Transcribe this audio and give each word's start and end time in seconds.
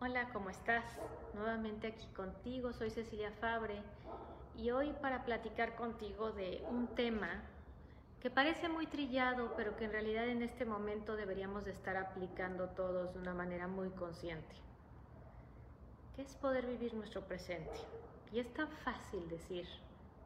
Hola, 0.00 0.28
¿cómo 0.32 0.48
estás? 0.48 0.84
Nuevamente 1.34 1.88
aquí 1.88 2.06
contigo, 2.14 2.72
soy 2.72 2.88
Cecilia 2.88 3.32
Fabre 3.40 3.82
y 4.56 4.70
hoy 4.70 4.92
para 5.02 5.24
platicar 5.24 5.74
contigo 5.74 6.30
de 6.30 6.64
un 6.70 6.86
tema 6.94 7.42
que 8.20 8.30
parece 8.30 8.68
muy 8.68 8.86
trillado, 8.86 9.54
pero 9.56 9.76
que 9.76 9.86
en 9.86 9.90
realidad 9.90 10.28
en 10.28 10.42
este 10.42 10.64
momento 10.64 11.16
deberíamos 11.16 11.64
de 11.64 11.72
estar 11.72 11.96
aplicando 11.96 12.68
todos 12.68 13.12
de 13.12 13.18
una 13.18 13.34
manera 13.34 13.66
muy 13.66 13.90
consciente, 13.90 14.54
que 16.14 16.22
es 16.22 16.36
poder 16.36 16.66
vivir 16.66 16.94
nuestro 16.94 17.22
presente. 17.22 17.80
Y 18.32 18.38
es 18.38 18.54
tan 18.54 18.68
fácil 18.68 19.28
decir, 19.28 19.66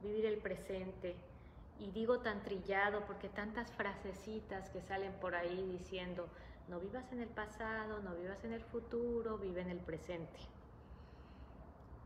vivir 0.03 0.27
el 0.27 0.37
presente, 0.37 1.17
y 1.79 1.91
digo 1.93 2.21
tan 2.21 2.43
trillado 2.43 3.07
porque 3.07 3.31
tantas 3.31 3.71
frasecitas 3.73 4.69
que 4.69 4.83
salen 4.83 5.15
por 5.15 5.35
ahí 5.35 5.67
diciendo, 5.79 6.29
no 6.69 6.81
vivas 6.81 7.11
en 7.13 7.21
el 7.21 7.29
pasado, 7.29 8.01
no 8.01 8.15
vivas 8.15 8.43
en 8.45 8.53
el 8.53 8.63
futuro, 8.63 9.39
vive 9.39 9.61
en 9.61 9.71
el 9.71 9.79
presente. 9.79 10.39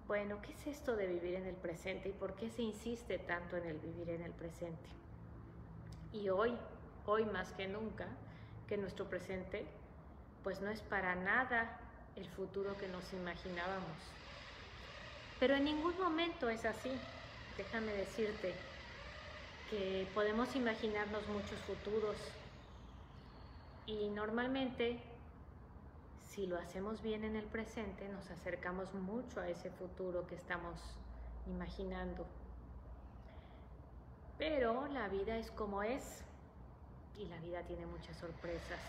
Bueno, 0.06 0.40
¿qué 0.40 0.52
es 0.52 0.66
esto 0.66 0.94
de 0.94 1.06
vivir 1.06 1.34
en 1.34 1.46
el 1.46 1.56
presente 1.56 2.10
y 2.10 2.12
por 2.12 2.34
qué 2.34 2.48
se 2.48 2.62
insiste 2.62 3.18
tanto 3.18 3.56
en 3.56 3.66
el 3.66 3.78
vivir 3.78 4.10
en 4.10 4.22
el 4.22 4.32
presente? 4.32 4.88
Y 6.12 6.28
hoy, 6.28 6.56
hoy 7.06 7.24
más 7.24 7.52
que 7.52 7.66
nunca, 7.66 8.06
que 8.68 8.76
nuestro 8.76 9.06
presente 9.06 9.66
pues 10.42 10.60
no 10.60 10.70
es 10.70 10.80
para 10.80 11.16
nada 11.16 11.80
el 12.14 12.28
futuro 12.28 12.76
que 12.78 12.86
nos 12.88 13.12
imaginábamos. 13.12 13.98
Pero 15.40 15.56
en 15.56 15.64
ningún 15.64 15.98
momento 15.98 16.48
es 16.48 16.64
así, 16.64 16.90
déjame 17.58 17.92
decirte, 17.92 18.54
que 19.70 20.06
podemos 20.14 20.54
imaginarnos 20.54 21.26
muchos 21.26 21.58
futuros 21.66 22.16
y 23.86 24.08
normalmente 24.10 25.00
si 26.28 26.46
lo 26.46 26.58
hacemos 26.58 27.00
bien 27.02 27.24
en 27.24 27.36
el 27.36 27.46
presente 27.46 28.08
nos 28.08 28.30
acercamos 28.30 28.92
mucho 28.92 29.40
a 29.40 29.48
ese 29.48 29.70
futuro 29.70 30.26
que 30.26 30.34
estamos 30.34 30.78
imaginando. 31.46 32.26
Pero 34.38 34.86
la 34.88 35.08
vida 35.08 35.36
es 35.38 35.50
como 35.52 35.82
es 35.82 36.22
y 37.16 37.24
la 37.26 37.38
vida 37.38 37.62
tiene 37.62 37.86
muchas 37.86 38.16
sorpresas. 38.18 38.80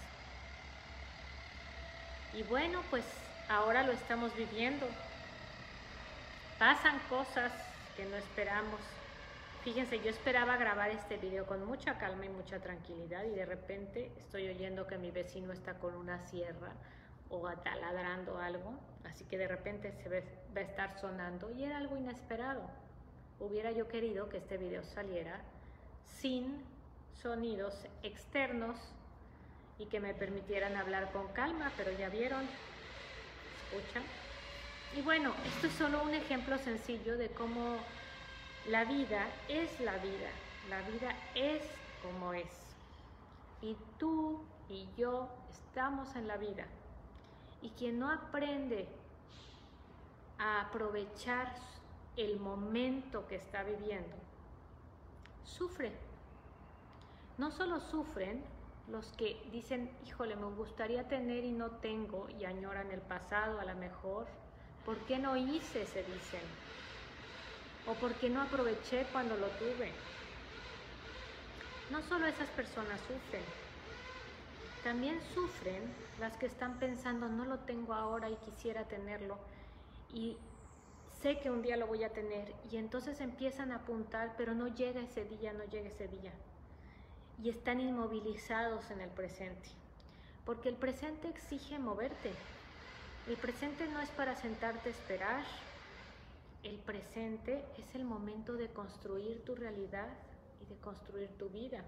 Y 2.33 2.43
bueno, 2.43 2.81
pues 2.89 3.05
ahora 3.47 3.83
lo 3.83 3.93
estamos 3.93 4.35
viviendo. 4.35 4.85
Pasan 6.59 6.99
cosas 7.07 7.53
que 7.95 8.05
no 8.05 8.17
esperamos 8.17 8.81
Fíjense, 9.63 9.99
yo 10.01 10.09
esperaba 10.09 10.55
grabar 10.57 10.91
este 10.91 11.17
video 11.17 11.45
con 11.45 11.65
mucha 11.65 11.97
calma 11.97 12.25
y 12.25 12.29
mucha 12.29 12.59
tranquilidad 12.59 13.25
y 13.25 13.31
de 13.31 13.45
repente 13.45 14.11
estoy 14.17 14.47
oyendo 14.47 14.87
que 14.87 14.97
mi 14.97 15.11
vecino 15.11 15.51
está 15.51 15.77
con 15.79 15.95
una 15.95 16.25
sierra 16.27 16.71
o 17.29 17.49
taladrando 17.57 18.37
algo, 18.37 18.79
así 19.03 19.25
que 19.25 19.37
de 19.37 19.47
repente 19.47 19.91
se 19.91 20.09
va 20.09 20.17
a 20.55 20.61
estar 20.61 20.97
sonando 20.99 21.51
y 21.51 21.63
era 21.63 21.77
algo 21.77 21.97
inesperado. 21.97 22.69
Hubiera 23.39 23.71
yo 23.71 23.87
querido 23.87 24.29
que 24.29 24.37
este 24.37 24.57
video 24.57 24.83
saliera 24.83 25.41
sin 26.05 26.63
sonidos 27.21 27.75
externos 28.03 28.77
y 29.79 29.85
que 29.85 29.99
me 29.99 30.13
permitieran 30.13 30.75
hablar 30.75 31.11
con 31.11 31.27
calma, 31.33 31.71
pero 31.77 31.91
ya 31.91 32.09
vieron, 32.09 32.45
escuchan. 33.65 34.03
Y 34.95 35.01
bueno, 35.01 35.33
esto 35.45 35.67
es 35.67 35.73
solo 35.73 36.01
un 36.03 36.13
ejemplo 36.13 36.57
sencillo 36.57 37.17
de 37.17 37.29
cómo 37.29 37.77
la 38.67 38.83
vida 38.83 39.27
es 39.47 39.79
la 39.79 39.97
vida, 39.97 40.29
la 40.69 40.81
vida 40.81 41.15
es 41.35 41.61
como 42.03 42.33
es. 42.33 42.75
Y 43.61 43.77
tú 43.97 44.41
y 44.67 44.87
yo 44.97 45.29
estamos 45.51 46.15
en 46.17 46.27
la 46.27 46.35
vida. 46.35 46.65
Y 47.61 47.69
quien 47.71 47.97
no 47.97 48.11
aprende 48.11 48.87
a 50.37 50.61
aprovechar 50.61 51.55
el 52.17 52.39
momento 52.39 53.25
que 53.27 53.37
está 53.37 53.63
viviendo, 53.63 54.15
sufre. 55.45 55.93
No 57.37 57.51
solo 57.51 57.79
sufren 57.79 58.43
los 58.89 59.07
que 59.13 59.41
dicen, 59.51 59.89
híjole, 60.05 60.35
me 60.35 60.47
gustaría 60.47 61.07
tener 61.07 61.45
y 61.45 61.51
no 61.51 61.71
tengo 61.71 62.27
y 62.37 62.43
añoran 62.43 62.91
el 62.91 63.01
pasado 63.01 63.61
a 63.61 63.65
lo 63.65 63.75
mejor. 63.75 64.27
¿Por 64.85 64.97
qué 65.05 65.19
no 65.19 65.37
hice? 65.37 65.85
Se 65.85 66.03
dicen 66.03 66.66
o 67.87 67.95
porque 67.95 68.29
no 68.29 68.41
aproveché 68.41 69.05
cuando 69.11 69.35
lo 69.35 69.47
tuve. 69.51 69.91
No 71.89 72.01
solo 72.03 72.27
esas 72.27 72.49
personas 72.49 72.99
sufren, 73.01 73.45
también 74.83 75.21
sufren 75.33 75.81
las 76.19 76.37
que 76.37 76.45
están 76.45 76.79
pensando 76.79 77.27
no 77.27 77.45
lo 77.45 77.59
tengo 77.59 77.93
ahora 77.93 78.29
y 78.29 78.35
quisiera 78.37 78.87
tenerlo 78.87 79.37
y 80.13 80.37
sé 81.21 81.39
que 81.39 81.49
un 81.49 81.61
día 81.61 81.77
lo 81.77 81.87
voy 81.87 82.03
a 82.03 82.09
tener 82.09 82.53
y 82.71 82.77
entonces 82.77 83.19
empiezan 83.21 83.71
a 83.71 83.77
apuntar 83.77 84.35
pero 84.37 84.53
no 84.53 84.67
llega 84.67 85.01
ese 85.01 85.25
día, 85.25 85.53
no 85.53 85.63
llega 85.65 85.89
ese 85.89 86.07
día 86.07 86.31
y 87.43 87.49
están 87.49 87.79
inmovilizados 87.81 88.91
en 88.91 89.01
el 89.01 89.09
presente 89.09 89.69
porque 90.47 90.69
el 90.69 90.77
presente 90.77 91.27
exige 91.27 91.77
moverte. 91.77 92.31
El 93.27 93.35
presente 93.35 93.85
no 93.85 93.99
es 93.99 94.09
para 94.11 94.33
sentarte 94.37 94.87
a 94.87 94.93
esperar, 94.93 95.43
el 96.67 96.79
presente 96.79 97.63
es 97.77 97.95
el 97.95 98.03
momento 98.03 98.53
de 98.53 98.67
construir 98.69 99.43
tu 99.45 99.55
realidad 99.55 100.09
y 100.59 100.65
de 100.65 100.75
construir 100.81 101.29
tu 101.37 101.47
vida. 101.47 101.81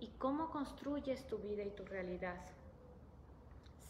¿Y 0.00 0.08
cómo 0.18 0.50
construyes 0.50 1.26
tu 1.26 1.38
vida 1.38 1.62
y 1.62 1.70
tu 1.70 1.84
realidad? 1.86 2.38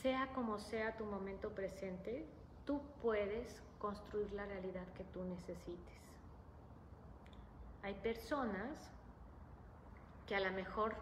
Sea 0.01 0.29
como 0.33 0.61
sea 0.61 0.97
tu 0.97 1.05
momento 1.05 1.51
presente, 1.51 2.25
tú 2.65 2.81
puedes 3.03 3.61
construir 3.81 4.33
la 4.33 4.47
realidad 4.47 4.87
que 4.97 5.03
tú 5.05 5.25
necesites. 5.25 5.99
Hay 7.83 7.95
personas 7.95 8.79
que 10.29 10.37
a 10.37 10.41
lo 10.41 10.53
mejor 10.53 10.95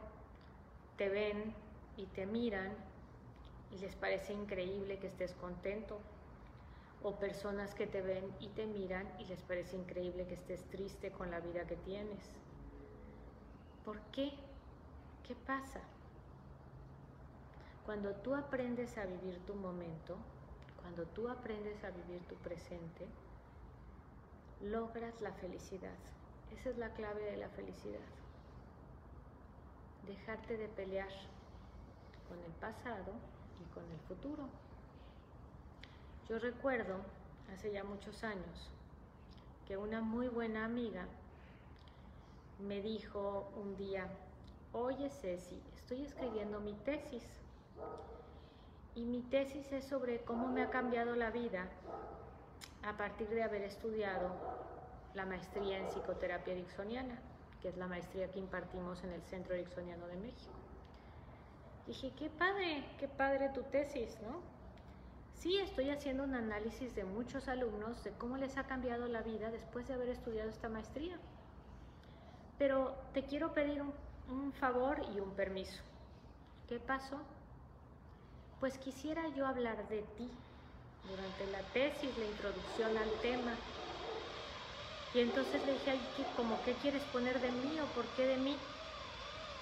te 0.96 1.10
ven 1.10 1.54
y 1.98 2.06
te 2.06 2.24
miran 2.24 2.72
y 3.70 3.78
les 3.78 3.94
parece 3.96 4.32
increíble 4.32 4.98
que 4.98 5.08
estés 5.08 5.34
contento, 5.34 6.00
o 7.04 7.14
personas 7.16 7.74
que 7.74 7.86
te 7.86 8.00
ven 8.00 8.24
y 8.40 8.48
te 8.48 8.66
miran 8.66 9.06
y 9.20 9.26
les 9.26 9.42
parece 9.42 9.76
increíble 9.76 10.26
que 10.26 10.34
estés 10.34 10.64
triste 10.70 11.12
con 11.12 11.30
la 11.30 11.38
vida 11.38 11.66
que 11.66 11.76
tienes. 11.76 12.30
¿Por 13.84 14.00
qué? 14.10 14.32
¿Qué 15.28 15.34
pasa? 15.34 15.80
Cuando 17.84 18.14
tú 18.16 18.34
aprendes 18.34 18.96
a 18.96 19.04
vivir 19.04 19.38
tu 19.46 19.54
momento, 19.54 20.16
cuando 20.80 21.04
tú 21.04 21.28
aprendes 21.28 21.84
a 21.84 21.90
vivir 21.90 22.22
tu 22.26 22.36
presente, 22.36 23.06
logras 24.62 25.20
la 25.20 25.32
felicidad. 25.32 25.98
Esa 26.58 26.70
es 26.70 26.78
la 26.78 26.94
clave 26.94 27.22
de 27.24 27.36
la 27.36 27.50
felicidad. 27.50 28.00
Dejarte 30.06 30.56
de 30.56 30.68
pelear 30.68 31.12
con 32.30 32.42
el 32.42 32.52
pasado 32.52 33.12
y 33.60 33.74
con 33.74 33.84
el 33.90 34.00
futuro. 34.08 34.48
Yo 36.28 36.38
recuerdo, 36.38 36.96
hace 37.52 37.70
ya 37.70 37.84
muchos 37.84 38.24
años, 38.24 38.70
que 39.68 39.76
una 39.76 40.00
muy 40.00 40.28
buena 40.28 40.64
amiga 40.64 41.06
me 42.58 42.80
dijo 42.80 43.52
un 43.56 43.76
día, 43.76 44.08
oye 44.72 45.10
Ceci, 45.10 45.60
estoy 45.76 46.02
escribiendo 46.02 46.60
mi 46.60 46.72
tesis 46.72 47.24
y 48.94 49.04
mi 49.04 49.20
tesis 49.20 49.70
es 49.72 49.84
sobre 49.84 50.20
cómo 50.20 50.48
me 50.48 50.62
ha 50.62 50.70
cambiado 50.70 51.14
la 51.14 51.30
vida 51.30 51.68
a 52.82 52.96
partir 52.96 53.28
de 53.28 53.42
haber 53.42 53.62
estudiado 53.62 54.30
la 55.12 55.26
maestría 55.26 55.78
en 55.78 55.88
psicoterapia 55.88 56.54
ericksoniana, 56.54 57.18
que 57.60 57.68
es 57.68 57.76
la 57.76 57.86
maestría 57.86 58.30
que 58.30 58.38
impartimos 58.38 59.04
en 59.04 59.10
el 59.10 59.22
Centro 59.24 59.54
Ericksoniano 59.54 60.06
de 60.06 60.16
México. 60.16 60.52
Dije, 61.86 62.12
qué 62.16 62.30
padre, 62.30 62.84
qué 62.98 63.08
padre 63.08 63.50
tu 63.50 63.62
tesis, 63.64 64.18
¿no? 64.22 64.53
Sí, 65.34 65.58
estoy 65.58 65.90
haciendo 65.90 66.24
un 66.24 66.34
análisis 66.34 66.94
de 66.94 67.04
muchos 67.04 67.48
alumnos 67.48 68.02
de 68.02 68.12
cómo 68.12 68.36
les 68.36 68.56
ha 68.56 68.66
cambiado 68.66 69.08
la 69.08 69.22
vida 69.22 69.50
después 69.50 69.86
de 69.86 69.94
haber 69.94 70.08
estudiado 70.08 70.48
esta 70.48 70.68
maestría. 70.68 71.18
Pero 72.58 72.94
te 73.12 73.24
quiero 73.24 73.52
pedir 73.52 73.82
un, 73.82 74.52
favor 74.52 75.02
y 75.14 75.20
un 75.20 75.34
permiso. 75.34 75.82
¿Qué 76.68 76.78
pasó? 76.78 77.18
Pues 78.60 78.78
quisiera 78.78 79.28
yo 79.36 79.46
hablar 79.46 79.86
de 79.88 80.02
ti 80.16 80.30
durante 81.10 81.46
la 81.48 81.60
tesis, 81.72 82.16
la 82.16 82.24
introducción 82.24 82.96
al 82.96 83.10
tema. 83.20 83.54
Y 85.12 85.20
entonces 85.20 85.64
le 85.66 85.74
dije, 85.74 85.90
Ay, 85.90 86.26
¿cómo 86.36 86.62
qué 86.64 86.74
quieres 86.74 87.02
poner 87.04 87.40
de 87.40 87.50
mí 87.50 87.78
o 87.80 87.86
por 87.88 88.06
qué 88.16 88.26
de 88.26 88.38
mí? 88.38 88.56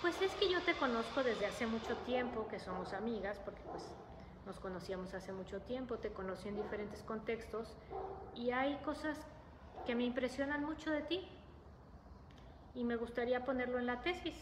Pues 0.01 0.21
es 0.23 0.33
que 0.35 0.49
yo 0.49 0.61
te 0.63 0.75
conozco 0.77 1.23
desde 1.23 1.47
hace 1.47 1.67
mucho 1.67 1.97
tiempo, 1.99 2.47
que 2.49 2.59
somos 2.61 2.93
amigas, 2.93 3.39
porque 3.45 3.63
pues 3.71 3.85
nos 4.47 4.59
conocíamos 4.59 5.15
hace 5.15 5.33
mucho 5.33 5.61
tiempo, 5.61 5.99
te 5.99 6.13
conocí 6.13 6.49
en 6.49 6.57
diferentes 6.57 7.03
contextos 7.03 7.77
y 8.35 8.51
hay 8.51 8.77
cosas 8.85 9.19
que 9.87 9.95
me 9.95 10.05
impresionan 10.05 10.65
mucho 10.65 10.91
de 10.91 11.03
ti 11.03 11.29
y 12.75 12.85
me 12.85 12.97
gustaría 12.97 13.45
ponerlo 13.45 13.79
en 13.79 13.87
la 13.87 14.01
tesis. 14.03 14.35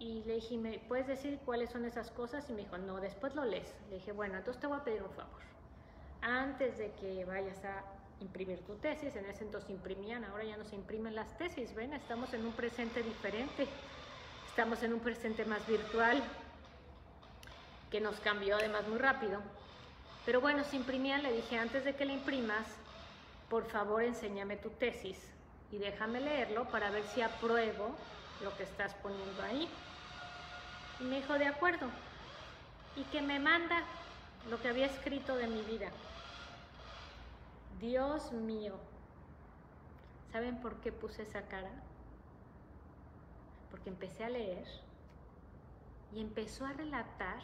Y 0.00 0.22
le 0.24 0.34
dije, 0.34 0.56
¿me 0.56 0.78
puedes 0.78 1.08
decir 1.08 1.40
cuáles 1.44 1.70
son 1.70 1.84
esas 1.84 2.10
cosas? 2.12 2.48
Y 2.48 2.52
me 2.52 2.62
dijo, 2.62 2.78
no, 2.78 3.00
después 3.00 3.34
lo 3.34 3.44
lees. 3.44 3.74
Le 3.88 3.96
dije, 3.96 4.12
bueno, 4.12 4.36
entonces 4.38 4.60
te 4.60 4.68
voy 4.68 4.78
a 4.78 4.84
pedir 4.84 5.02
un 5.02 5.10
favor. 5.10 5.40
Antes 6.20 6.78
de 6.78 6.92
que 6.92 7.24
vayas 7.24 7.64
a 7.64 7.82
imprimir 8.20 8.64
tu 8.64 8.76
tesis, 8.76 9.14
en 9.16 9.24
ese 9.26 9.44
entonces 9.44 9.70
imprimían, 9.70 10.24
ahora 10.24 10.44
ya 10.44 10.56
no 10.56 10.64
se 10.64 10.74
imprimen 10.74 11.14
las 11.14 11.36
tesis, 11.36 11.74
ven, 11.74 11.92
estamos 11.94 12.32
en 12.34 12.44
un 12.44 12.52
presente 12.52 13.02
diferente, 13.02 13.66
estamos 14.46 14.82
en 14.82 14.92
un 14.92 15.00
presente 15.00 15.44
más 15.44 15.64
virtual, 15.66 16.22
que 17.90 18.00
nos 18.00 18.18
cambió 18.20 18.56
además 18.56 18.86
muy 18.88 18.98
rápido. 18.98 19.40
Pero 20.24 20.40
bueno, 20.40 20.64
se 20.64 20.76
imprimían, 20.76 21.22
le 21.22 21.32
dije, 21.32 21.58
antes 21.58 21.84
de 21.84 21.94
que 21.94 22.04
la 22.04 22.12
imprimas, 22.12 22.66
por 23.48 23.66
favor 23.66 24.02
enséñame 24.02 24.56
tu 24.56 24.70
tesis 24.70 25.18
y 25.72 25.78
déjame 25.78 26.20
leerlo 26.20 26.68
para 26.68 26.90
ver 26.90 27.04
si 27.04 27.22
apruebo 27.22 27.94
lo 28.42 28.56
que 28.56 28.64
estás 28.64 28.94
poniendo 28.94 29.42
ahí. 29.42 29.68
Y 31.00 31.04
me 31.04 31.16
dijo, 31.16 31.34
de 31.34 31.46
acuerdo. 31.46 31.86
Y 32.96 33.04
que 33.04 33.22
me 33.22 33.38
manda 33.38 33.82
lo 34.50 34.60
que 34.60 34.68
había 34.68 34.86
escrito 34.86 35.36
de 35.36 35.46
mi 35.46 35.62
vida. 35.62 35.90
Dios 37.80 38.32
mío. 38.32 38.74
¿Saben 40.32 40.60
por 40.60 40.76
qué 40.80 40.92
puse 40.92 41.22
esa 41.22 41.42
cara? 41.42 41.70
Porque 43.70 43.88
empecé 43.88 44.24
a 44.24 44.30
leer 44.30 44.66
y 46.12 46.20
empezó 46.20 46.66
a 46.66 46.72
relatar 46.72 47.38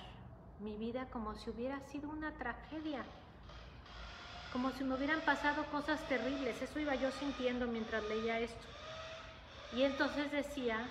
mi 0.64 0.76
vida 0.76 1.06
como 1.12 1.34
si 1.34 1.50
hubiera 1.50 1.78
sido 1.80 2.08
una 2.08 2.32
tragedia, 2.32 3.04
como 4.52 4.70
si 4.72 4.82
me 4.82 4.94
hubieran 4.94 5.20
pasado 5.20 5.64
cosas 5.70 6.00
terribles. 6.08 6.60
Eso 6.62 6.80
iba 6.80 6.94
yo 6.94 7.10
sintiendo 7.12 7.66
mientras 7.66 8.02
leía 8.04 8.40
esto. 8.40 8.64
Y 9.76 9.82
entonces 9.82 10.32
decía 10.32 10.88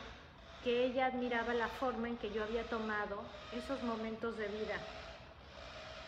que 0.64 0.86
ella 0.86 1.08
admiraba 1.08 1.54
la 1.54 1.68
forma 1.68 2.08
en 2.08 2.18
que 2.18 2.31
yo 2.31 2.44
había 2.44 2.64
tomado 2.64 3.22
esos 3.54 3.81
momentos 3.84 4.38
de 4.38 4.48
vida, 4.48 4.78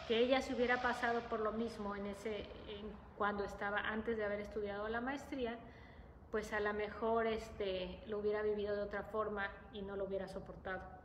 que 0.07 0.19
ella 0.19 0.41
se 0.41 0.53
hubiera 0.53 0.81
pasado 0.81 1.21
por 1.21 1.39
lo 1.39 1.51
mismo 1.51 1.95
en 1.95 2.05
ese 2.05 2.45
cuando 3.17 3.45
estaba 3.45 3.79
antes 3.79 4.17
de 4.17 4.25
haber 4.25 4.41
estudiado 4.41 4.87
la 4.89 5.01
maestría, 5.01 5.57
pues 6.31 6.51
a 6.53 6.59
lo 6.59 6.73
mejor 6.73 7.27
este 7.27 8.03
lo 8.07 8.19
hubiera 8.19 8.41
vivido 8.41 8.75
de 8.75 8.83
otra 8.83 9.03
forma 9.03 9.49
y 9.73 9.81
no 9.81 9.95
lo 9.95 10.03
hubiera 10.03 10.27
soportado. 10.27 11.04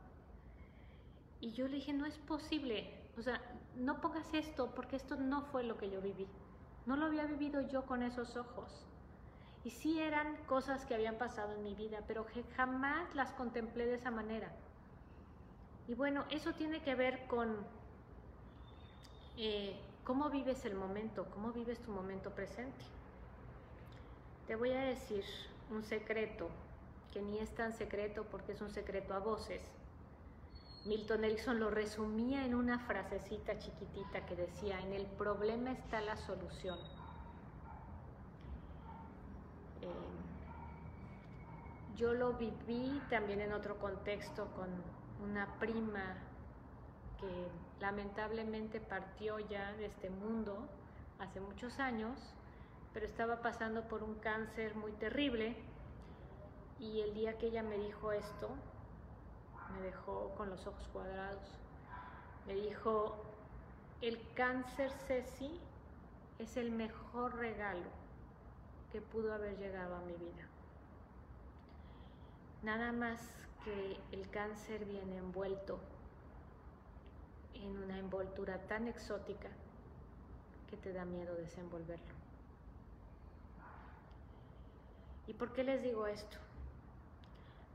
Y 1.41 1.51
yo 1.51 1.67
le 1.67 1.75
dije, 1.75 1.93
"No 1.93 2.05
es 2.05 2.17
posible. 2.17 3.09
O 3.17 3.21
sea, 3.21 3.41
no 3.75 3.99
pongas 3.99 4.33
esto 4.33 4.73
porque 4.73 4.95
esto 4.95 5.15
no 5.17 5.41
fue 5.41 5.63
lo 5.63 5.77
que 5.77 5.89
yo 5.89 6.01
viví. 6.01 6.27
No 6.85 6.95
lo 6.95 7.07
había 7.07 7.25
vivido 7.25 7.61
yo 7.61 7.85
con 7.85 8.03
esos 8.03 8.37
ojos." 8.37 8.85
Y 9.63 9.69
sí 9.71 9.99
eran 9.99 10.37
cosas 10.45 10.85
que 10.85 10.95
habían 10.95 11.17
pasado 11.17 11.53
en 11.53 11.63
mi 11.63 11.75
vida, 11.75 11.99
pero 12.07 12.25
jamás 12.55 13.13
las 13.13 13.31
contemplé 13.33 13.85
de 13.85 13.95
esa 13.95 14.09
manera. 14.09 14.51
Y 15.87 15.93
bueno, 15.93 16.25
eso 16.31 16.53
tiene 16.53 16.81
que 16.81 16.95
ver 16.95 17.27
con 17.27 17.57
eh, 19.37 19.79
cómo 20.03 20.29
vives 20.29 20.65
el 20.65 20.75
momento, 20.75 21.25
cómo 21.33 21.51
vives 21.51 21.79
tu 21.79 21.91
momento 21.91 22.31
presente. 22.31 22.85
Te 24.47 24.55
voy 24.55 24.71
a 24.71 24.81
decir 24.81 25.23
un 25.69 25.83
secreto, 25.83 26.49
que 27.13 27.21
ni 27.21 27.39
es 27.39 27.53
tan 27.55 27.73
secreto 27.73 28.25
porque 28.31 28.53
es 28.53 28.61
un 28.61 28.69
secreto 28.69 29.13
a 29.13 29.19
voces. 29.19 29.61
Milton 30.85 31.23
Erickson 31.23 31.59
lo 31.59 31.69
resumía 31.69 32.43
en 32.43 32.55
una 32.55 32.79
frasecita 32.79 33.59
chiquitita 33.59 34.25
que 34.25 34.35
decía, 34.35 34.79
en 34.79 34.93
el 34.93 35.05
problema 35.05 35.71
está 35.71 36.01
la 36.01 36.17
solución. 36.17 36.79
Eh, 39.81 39.87
yo 41.95 42.13
lo 42.13 42.33
viví 42.33 42.99
también 43.11 43.41
en 43.41 43.53
otro 43.53 43.77
contexto 43.77 44.47
con 44.55 44.69
una 45.23 45.59
prima 45.59 46.15
que 47.19 47.47
lamentablemente 47.79 48.79
partió 48.79 49.37
ya 49.37 49.73
de 49.73 49.85
este 49.85 50.09
mundo 50.09 50.67
hace 51.19 51.39
muchos 51.39 51.79
años, 51.79 52.17
pero 52.91 53.05
estaba 53.05 53.43
pasando 53.43 53.87
por 53.87 54.01
un 54.01 54.15
cáncer 54.15 54.75
muy 54.75 54.93
terrible 54.93 55.55
y 56.79 57.01
el 57.01 57.13
día 57.13 57.37
que 57.37 57.47
ella 57.47 57.61
me 57.61 57.77
dijo 57.77 58.11
esto, 58.11 58.49
me 59.71 59.81
dejó 59.81 60.29
con 60.37 60.49
los 60.49 60.65
ojos 60.67 60.87
cuadrados. 60.91 61.59
Me 62.47 62.55
dijo, 62.55 63.15
el 64.01 64.19
cáncer, 64.33 64.91
Ceci, 65.07 65.59
es 66.39 66.57
el 66.57 66.71
mejor 66.71 67.35
regalo 67.35 67.89
que 68.91 69.01
pudo 69.01 69.33
haber 69.33 69.57
llegado 69.57 69.95
a 69.95 70.01
mi 70.01 70.13
vida. 70.13 70.47
Nada 72.63 72.91
más 72.91 73.19
que 73.63 73.99
el 74.11 74.29
cáncer 74.29 74.85
viene 74.85 75.17
envuelto 75.17 75.79
en 77.53 77.77
una 77.77 77.97
envoltura 77.99 78.57
tan 78.67 78.87
exótica 78.87 79.49
que 80.69 80.77
te 80.77 80.93
da 80.93 81.05
miedo 81.05 81.35
desenvolverlo. 81.35 82.15
¿Y 85.27 85.33
por 85.33 85.53
qué 85.53 85.63
les 85.63 85.83
digo 85.83 86.07
esto? 86.07 86.37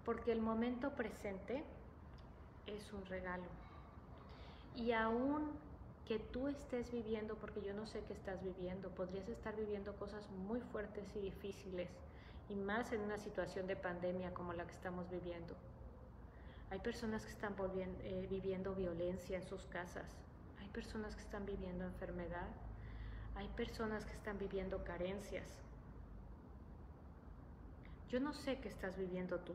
Porque 0.04 0.32
el 0.32 0.40
momento 0.40 0.90
presente 0.90 1.64
es 2.66 2.92
un 2.92 3.04
regalo. 3.06 3.44
Y 4.74 4.92
aún 4.92 5.50
que 6.06 6.18
tú 6.18 6.46
estés 6.48 6.90
viviendo, 6.92 7.34
porque 7.36 7.62
yo 7.62 7.74
no 7.74 7.86
sé 7.86 8.02
qué 8.06 8.12
estás 8.12 8.42
viviendo, 8.42 8.90
podrías 8.90 9.28
estar 9.28 9.56
viviendo 9.56 9.94
cosas 9.96 10.28
muy 10.30 10.60
fuertes 10.60 11.04
y 11.16 11.20
difíciles, 11.20 11.90
y 12.48 12.54
más 12.54 12.92
en 12.92 13.00
una 13.00 13.18
situación 13.18 13.66
de 13.66 13.74
pandemia 13.74 14.32
como 14.32 14.52
la 14.52 14.64
que 14.66 14.72
estamos 14.72 15.10
viviendo. 15.10 15.54
Hay 16.70 16.78
personas 16.78 17.24
que 17.24 17.32
están 17.32 17.54
eh, 17.58 18.26
viviendo 18.30 18.74
violencia 18.74 19.36
en 19.36 19.44
sus 19.44 19.66
casas, 19.66 20.08
hay 20.60 20.68
personas 20.68 21.16
que 21.16 21.22
están 21.22 21.44
viviendo 21.44 21.84
enfermedad, 21.84 22.48
hay 23.34 23.48
personas 23.48 24.04
que 24.04 24.12
están 24.12 24.38
viviendo 24.38 24.84
carencias. 24.84 25.46
Yo 28.08 28.20
no 28.20 28.32
sé 28.32 28.58
qué 28.60 28.68
estás 28.68 28.96
viviendo 28.96 29.40
tú. 29.40 29.54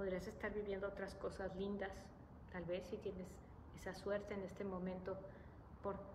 Podrías 0.00 0.26
estar 0.26 0.50
viviendo 0.54 0.88
otras 0.88 1.14
cosas 1.16 1.54
lindas, 1.56 1.92
tal 2.52 2.64
vez 2.64 2.86
si 2.86 2.96
tienes 2.96 3.28
esa 3.76 3.92
suerte 3.92 4.32
en 4.32 4.42
este 4.44 4.64
momento. 4.64 5.14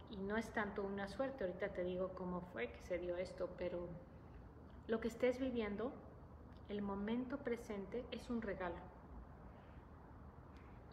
y 0.09 0.17
no 0.17 0.37
es 0.37 0.49
tanto 0.53 0.81
una 0.81 1.07
suerte, 1.07 1.43
ahorita 1.43 1.69
te 1.69 1.83
digo 1.83 2.09
cómo 2.15 2.41
fue 2.51 2.71
que 2.71 2.79
se 2.79 2.97
dio 2.97 3.15
esto, 3.15 3.47
pero 3.59 3.87
lo 4.87 4.99
que 4.99 5.07
estés 5.07 5.39
viviendo, 5.39 5.91
el 6.67 6.81
momento 6.81 7.37
presente 7.37 8.03
es 8.09 8.27
un 8.31 8.41
regalo. 8.41 8.75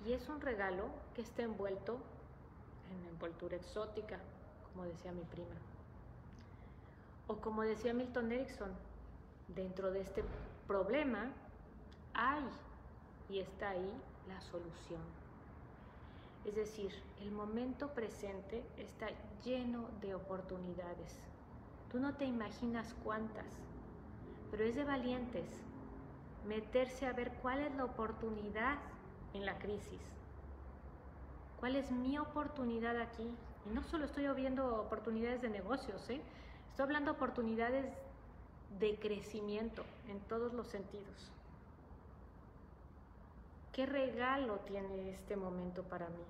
Y 0.05 0.13
es 0.13 0.29
un 0.29 0.43
regalo 0.43 0.91
que 1.15 1.23
está 1.23 1.45
envuelto 1.45 1.97
en 2.91 3.09
envoltura 3.09 3.57
exótica, 3.57 4.19
como 4.71 4.85
decía 4.85 5.13
mi 5.13 5.25
prima. 5.25 5.57
O 7.27 7.37
como 7.37 7.63
decía 7.63 7.95
Milton 7.95 8.33
Erickson, 8.33 8.71
dentro 9.49 9.93
de 9.93 10.03
este 10.03 10.23
problema 10.67 11.33
hay 12.13 12.45
y 13.33 13.41
está 13.41 13.71
ahí 13.71 13.91
la 14.29 14.39
solución. 14.43 15.01
Es 16.45 16.55
decir, 16.55 16.93
el 17.23 17.31
momento 17.31 17.89
presente 17.95 18.63
está 18.77 19.09
lleno 19.43 19.89
de 20.03 20.15
oportunidades. 20.15 21.19
Tú 21.91 21.99
no 21.99 22.15
te 22.15 22.27
imaginas 22.27 22.95
cuántas, 23.03 23.47
pero 24.51 24.65
es 24.65 24.77
de 24.77 24.85
valientes 24.85 25.49
meterse 26.47 27.07
a 27.07 27.13
ver 27.13 27.33
cuál 27.41 27.61
es 27.61 27.75
la 27.75 27.85
oportunidad 27.85 28.77
en 29.33 29.47
la 29.47 29.59
crisis. 29.59 30.01
¿Cuál 31.59 31.77
es 31.77 31.91
mi 31.91 32.19
oportunidad 32.19 33.01
aquí? 33.01 33.35
Y 33.65 33.75
no 33.75 33.83
solo 33.85 34.05
estoy 34.05 34.27
viendo 34.35 34.83
oportunidades 34.83 35.41
de 35.41 35.49
negocios, 35.49 36.11
¿eh? 36.11 36.21
estoy 36.69 36.83
hablando 36.83 37.13
de 37.13 37.17
oportunidades 37.17 37.87
de 38.79 38.99
crecimiento 38.99 39.85
en 40.09 40.21
todos 40.21 40.53
los 40.53 40.67
sentidos. 40.67 41.33
¿Qué 43.73 43.87
regalo 43.87 44.59
tiene 44.61 45.11
este 45.11 45.35
momento 45.35 45.83
para 45.83 46.09
mí? 46.11 46.25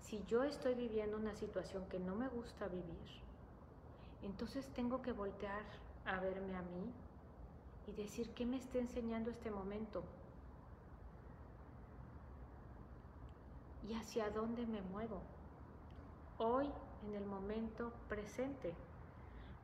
Si 0.00 0.24
yo 0.24 0.42
estoy 0.42 0.74
viviendo 0.74 1.18
una 1.18 1.34
situación 1.34 1.86
que 1.90 1.98
no 1.98 2.14
me 2.16 2.28
gusta 2.28 2.66
vivir, 2.66 3.20
entonces 4.22 4.66
tengo 4.72 5.02
que 5.02 5.12
voltear 5.12 5.62
a 6.06 6.18
verme 6.20 6.56
a 6.56 6.62
mí 6.62 6.90
y 7.86 7.92
decir, 7.92 8.30
¿qué 8.34 8.46
me 8.46 8.56
está 8.56 8.78
enseñando 8.78 9.30
este 9.30 9.50
momento? 9.50 10.02
¿Y 13.86 13.92
hacia 13.94 14.30
dónde 14.30 14.66
me 14.66 14.80
muevo? 14.80 15.20
Hoy, 16.38 16.70
en 17.06 17.14
el 17.14 17.26
momento 17.26 17.92
presente. 18.08 18.74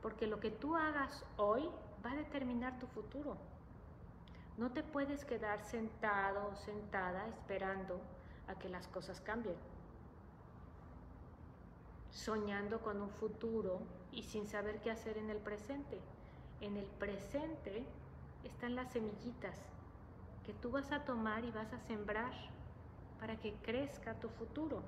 Porque 0.03 0.27
lo 0.27 0.39
que 0.39 0.51
tú 0.51 0.75
hagas 0.75 1.25
hoy 1.37 1.67
va 2.05 2.11
a 2.11 2.15
determinar 2.15 2.77
tu 2.77 2.85
futuro. 2.85 3.35
No 4.57 4.71
te 4.71 4.83
puedes 4.83 5.25
quedar 5.25 5.61
sentado 5.63 6.47
o 6.47 6.55
sentada 6.55 7.27
esperando 7.27 7.99
a 8.47 8.55
que 8.55 8.69
las 8.69 8.87
cosas 8.87 9.19
cambien. 9.19 9.57
Soñando 12.09 12.79
con 12.79 13.01
un 13.01 13.09
futuro 13.09 13.81
y 14.13 14.23
sin 14.23 14.47
saber 14.47 14.79
qué 14.79 14.91
hacer 14.91 15.17
en 15.17 15.29
el 15.29 15.39
presente. 15.39 15.99
En 16.61 16.77
el 16.77 16.85
presente 16.85 17.85
están 18.45 18.75
las 18.75 18.93
semillitas 18.93 19.57
que 20.45 20.53
tú 20.53 20.71
vas 20.71 20.91
a 20.93 21.03
tomar 21.03 21.43
y 21.43 21.51
vas 21.51 21.73
a 21.73 21.79
sembrar 21.79 22.31
para 23.19 23.35
que 23.37 23.55
crezca 23.55 24.13
tu 24.19 24.29
futuro 24.29 24.81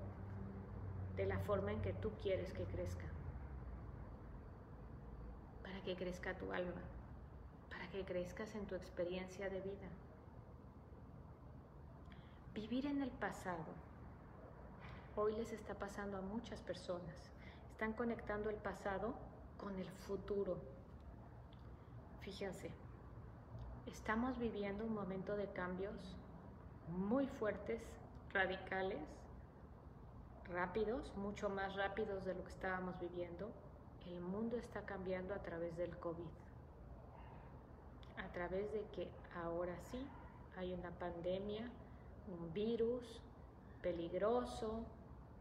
de 1.18 1.26
la 1.26 1.40
forma 1.40 1.74
en 1.74 1.82
que 1.82 1.92
tú 1.94 2.12
quieres 2.22 2.54
que 2.54 2.64
crezca. 2.64 3.06
Para 5.64 5.82
que 5.82 5.96
crezca 5.96 6.38
tu 6.38 6.54
alma, 6.54 6.82
para 7.70 7.88
que 7.90 8.04
crezcas 8.06 8.54
en 8.56 8.66
tu 8.66 8.76
experiencia 8.76 9.50
de 9.50 9.62
vida. 9.62 9.88
Vivir 12.54 12.86
en 12.86 13.02
el 13.02 13.12
pasado. 13.12 13.66
Hoy 15.16 15.36
les 15.36 15.52
está 15.52 15.74
pasando 15.76 16.18
a 16.18 16.22
muchas 16.22 16.62
personas. 16.62 17.32
Están 17.72 17.94
conectando 17.94 18.50
el 18.50 18.58
pasado 18.58 19.14
con 19.58 19.76
el 19.78 19.90
futuro. 20.08 20.58
Fíjense, 22.22 22.72
estamos 23.86 24.38
viviendo 24.38 24.86
un 24.86 24.94
momento 24.94 25.36
de 25.36 25.52
cambios 25.52 26.16
muy 26.88 27.28
fuertes, 27.28 27.82
radicales, 28.34 29.08
rápidos, 30.50 31.16
mucho 31.16 31.50
más 31.50 31.76
rápidos 31.76 32.26
de 32.26 32.34
lo 32.34 32.44
que 32.44 32.52
estábamos 32.52 33.00
viviendo. 33.00 33.52
El 34.06 34.22
mundo 34.22 34.58
está 34.58 34.86
cambiando 34.86 35.34
a 35.34 35.44
través 35.44 35.76
del 35.78 35.98
COVID, 35.98 36.30
a 38.18 38.32
través 38.32 38.72
de 38.72 38.86
que 38.94 39.10
ahora 39.36 39.76
sí 39.92 40.06
hay 40.58 40.74
una 40.74 40.92
pandemia, 40.92 41.70
un 42.28 42.54
virus 42.54 43.22
peligroso 43.82 44.84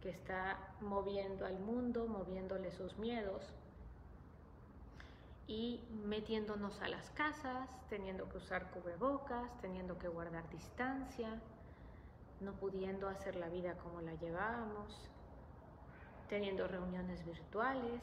que 0.02 0.10
está 0.10 0.58
moviendo 0.80 1.46
al 1.46 1.58
mundo, 1.58 2.06
moviéndole 2.06 2.70
sus 2.70 2.96
miedos 2.98 3.42
y 5.46 5.80
metiéndonos 6.04 6.80
a 6.82 6.88
las 6.88 7.10
casas, 7.10 7.68
teniendo 7.88 8.28
que 8.28 8.38
usar 8.38 8.70
cubrebocas, 8.70 9.50
teniendo 9.60 9.98
que 9.98 10.08
guardar 10.08 10.48
distancia, 10.50 11.40
no 12.40 12.52
pudiendo 12.54 13.08
hacer 13.08 13.36
la 13.36 13.48
vida 13.48 13.74
como 13.78 14.00
la 14.00 14.14
llevábamos, 14.14 15.08
teniendo 16.28 16.66
reuniones 16.66 17.24
virtuales, 17.24 18.02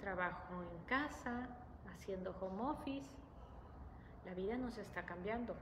trabajo 0.00 0.62
en 0.62 0.84
casa, 0.86 1.48
haciendo 1.94 2.34
home 2.40 2.62
office. 2.70 3.19
La 4.26 4.34
vida 4.34 4.56
nos 4.56 4.76
está 4.78 5.02
cambiando. 5.02 5.54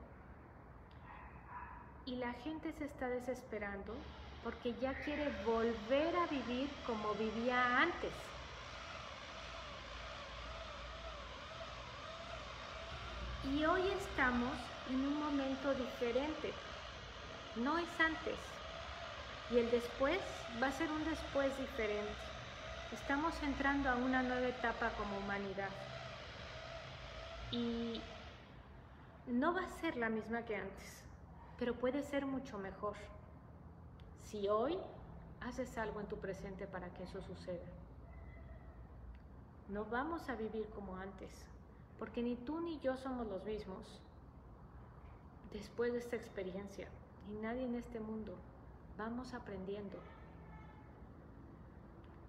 Y 2.06 2.16
la 2.16 2.32
gente 2.32 2.72
se 2.72 2.86
está 2.86 3.08
desesperando 3.08 3.94
porque 4.42 4.74
ya 4.80 4.94
quiere 5.04 5.30
volver 5.44 6.16
a 6.16 6.26
vivir 6.26 6.70
como 6.86 7.12
vivía 7.14 7.80
antes. 7.82 8.12
Y 13.44 13.64
hoy 13.64 13.82
estamos 13.88 14.52
en 14.90 14.96
un 14.96 15.20
momento 15.20 15.74
diferente. 15.74 16.52
No 17.56 17.78
es 17.78 17.88
antes. 17.98 18.38
Y 19.50 19.58
el 19.58 19.70
después 19.70 20.18
va 20.62 20.68
a 20.68 20.72
ser 20.72 20.90
un 20.90 21.04
después 21.04 21.56
diferente. 21.58 22.12
Estamos 22.92 23.34
entrando 23.42 23.90
a 23.90 23.96
una 23.96 24.22
nueva 24.22 24.48
etapa 24.48 24.90
como 24.96 25.18
humanidad. 25.18 25.70
Y 27.50 28.00
no 29.28 29.54
va 29.54 29.62
a 29.62 29.68
ser 29.68 29.96
la 29.96 30.08
misma 30.08 30.44
que 30.44 30.56
antes, 30.56 31.04
pero 31.58 31.74
puede 31.74 32.02
ser 32.02 32.24
mucho 32.24 32.58
mejor. 32.58 32.96
Si 34.22 34.48
hoy 34.48 34.78
haces 35.40 35.76
algo 35.78 36.00
en 36.00 36.06
tu 36.06 36.16
presente 36.16 36.66
para 36.66 36.92
que 36.94 37.04
eso 37.04 37.20
suceda. 37.22 37.66
No 39.68 39.84
vamos 39.84 40.28
a 40.30 40.34
vivir 40.34 40.66
como 40.70 40.96
antes, 40.96 41.30
porque 41.98 42.22
ni 42.22 42.36
tú 42.36 42.60
ni 42.60 42.80
yo 42.80 42.96
somos 42.96 43.26
los 43.26 43.44
mismos 43.44 44.00
después 45.52 45.92
de 45.92 45.98
esta 45.98 46.16
experiencia, 46.16 46.88
y 47.30 47.34
nadie 47.42 47.64
en 47.64 47.74
este 47.74 48.00
mundo. 48.00 48.34
Vamos 48.96 49.34
aprendiendo. 49.34 49.98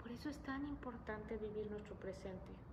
Por 0.01 0.11
eso 0.11 0.29
es 0.29 0.37
tan 0.39 0.65
importante 0.67 1.37
vivir 1.37 1.69
nuestro 1.71 1.95
presente. 1.95 2.68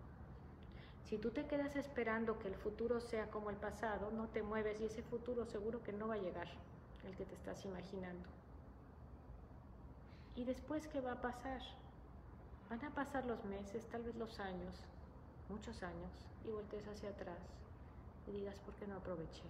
Si 1.09 1.19
tú 1.19 1.31
te 1.31 1.47
quedas 1.47 1.77
esperando 1.77 2.39
que 2.39 2.49
el 2.49 2.57
futuro 2.57 3.01
sea 3.01 3.31
como 3.31 3.51
el 3.51 3.57
pasado, 3.57 4.11
no 4.11 4.27
te 4.29 4.43
mueves 4.43 4.81
y 4.81 4.87
ese 4.87 5.03
futuro 5.03 5.47
seguro 5.47 5.83
que 5.83 5.93
no 5.93 6.09
va 6.09 6.15
a 6.15 6.19
llegar, 6.19 6.49
el 7.05 7.17
que 7.17 7.25
te 7.25 7.35
estás 7.35 7.65
imaginando. 7.65 8.29
¿Y 10.35 10.45
después 10.45 10.89
qué 10.89 11.01
va 11.01 11.13
a 11.13 11.21
pasar? 11.21 11.61
Van 12.69 12.85
a 12.85 12.91
pasar 12.91 13.25
los 13.25 13.45
meses, 13.45 13.87
tal 13.87 14.03
vez 14.03 14.17
los 14.17 14.41
años, 14.41 14.75
muchos 15.49 15.81
años, 15.85 16.11
y 16.45 16.51
voltees 16.51 16.87
hacia 16.89 17.11
atrás 17.11 17.39
y 18.27 18.33
digas, 18.33 18.59
¿por 18.61 18.75
qué 18.75 18.87
no 18.87 18.97
aproveché? 18.97 19.45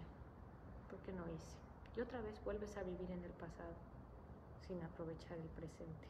¿Por 0.91 0.99
qué 1.01 1.13
no 1.13 1.25
hice? 1.33 1.57
Y 1.97 2.01
otra 2.01 2.21
vez 2.21 2.43
vuelves 2.45 2.77
a 2.77 2.83
vivir 2.83 3.11
en 3.11 3.25
el 3.25 3.33
pasado 3.33 3.75
sin 4.67 4.83
aprovechar 4.83 5.39
el 5.39 5.49
presente. 5.49 6.09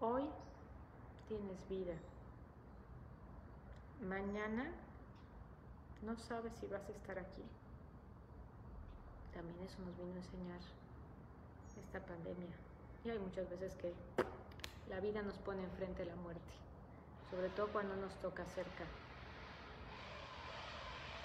Hoy 0.00 0.28
tienes 1.26 1.68
vida. 1.68 1.94
Mañana 4.08 4.70
no 6.02 6.16
sabes 6.16 6.52
si 6.60 6.66
vas 6.66 6.82
a 6.88 6.92
estar 6.92 7.18
aquí. 7.18 7.42
También 9.34 9.58
eso 9.62 9.78
nos 9.80 9.96
vino 9.96 10.12
a 10.12 10.16
enseñar 10.16 10.60
esta 11.78 12.00
pandemia. 12.00 12.54
Y 13.04 13.10
hay 13.10 13.18
muchas 13.18 13.48
veces 13.48 13.74
que 13.76 13.92
la 14.90 15.00
vida 15.00 15.22
nos 15.22 15.38
pone 15.38 15.62
enfrente 15.64 16.04
la 16.04 16.16
muerte 16.16 16.62
sobre 17.32 17.48
todo 17.48 17.66
cuando 17.68 17.96
nos 17.96 18.12
toca 18.20 18.44
cerca. 18.54 18.84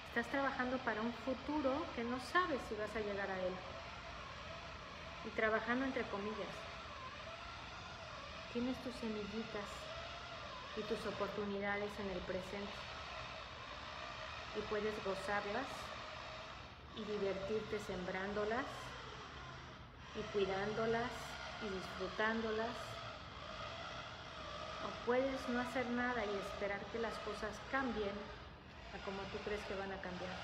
Estás 0.08 0.26
trabajando 0.32 0.78
para 0.78 1.02
un 1.02 1.12
futuro 1.12 1.84
que 1.94 2.02
no 2.02 2.18
sabes 2.32 2.58
si 2.68 2.74
vas 2.76 2.96
a 2.96 3.00
llegar 3.00 3.30
a 3.30 3.38
él. 3.38 3.52
Y 5.26 5.30
trabajando 5.36 5.84
entre 5.84 6.02
comillas. 6.04 6.48
Tienes 8.54 8.82
tus 8.82 8.94
semillitas 8.94 9.68
y 10.78 10.82
tus 10.82 11.04
oportunidades 11.06 11.90
en 11.98 12.10
el 12.10 12.20
presente. 12.20 12.78
Y 14.56 14.60
puedes 14.70 14.94
gozarlas 15.04 15.66
y 16.96 17.04
divertirte 17.04 17.78
sembrándolas 17.80 18.64
y 20.14 20.22
cuidándolas 20.32 21.10
y 21.62 21.68
disfrutándolas 21.74 22.70
o 24.84 25.06
puedes 25.06 25.48
no 25.48 25.60
hacer 25.60 25.86
nada 25.90 26.24
y 26.24 26.36
esperar 26.36 26.80
que 26.92 26.98
las 26.98 27.14
cosas 27.20 27.50
cambien 27.70 28.14
a 28.94 29.04
como 29.04 29.18
tú 29.32 29.38
crees 29.44 29.64
que 29.66 29.74
van 29.74 29.92
a 29.92 30.00
cambiar. 30.00 30.36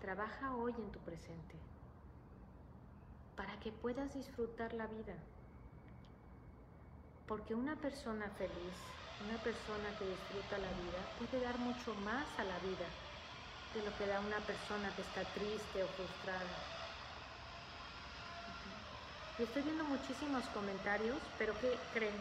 Trabaja 0.00 0.54
hoy 0.56 0.72
en 0.72 0.92
tu 0.92 0.98
presente 1.00 1.56
para 3.36 3.58
que 3.60 3.72
puedas 3.72 4.12
disfrutar 4.14 4.72
la 4.74 4.86
vida. 4.86 5.14
Porque 7.32 7.54
una 7.54 7.74
persona 7.76 8.28
feliz, 8.36 8.76
una 9.26 9.38
persona 9.38 9.88
que 9.98 10.04
disfruta 10.04 10.58
la 10.58 10.68
vida, 10.68 11.00
puede 11.16 11.42
dar 11.42 11.56
mucho 11.56 11.94
más 12.04 12.28
a 12.38 12.44
la 12.44 12.58
vida 12.58 12.84
de 13.72 13.80
lo 13.80 13.96
que 13.96 14.04
da 14.04 14.20
una 14.20 14.36
persona 14.44 14.92
que 14.94 15.00
está 15.00 15.24
triste 15.32 15.82
o 15.82 15.88
frustrada. 15.96 16.52
Y 19.38 19.44
estoy 19.44 19.62
viendo 19.62 19.82
muchísimos 19.84 20.44
comentarios, 20.52 21.16
pero 21.38 21.54
¿qué 21.58 21.72
creen? 21.94 22.20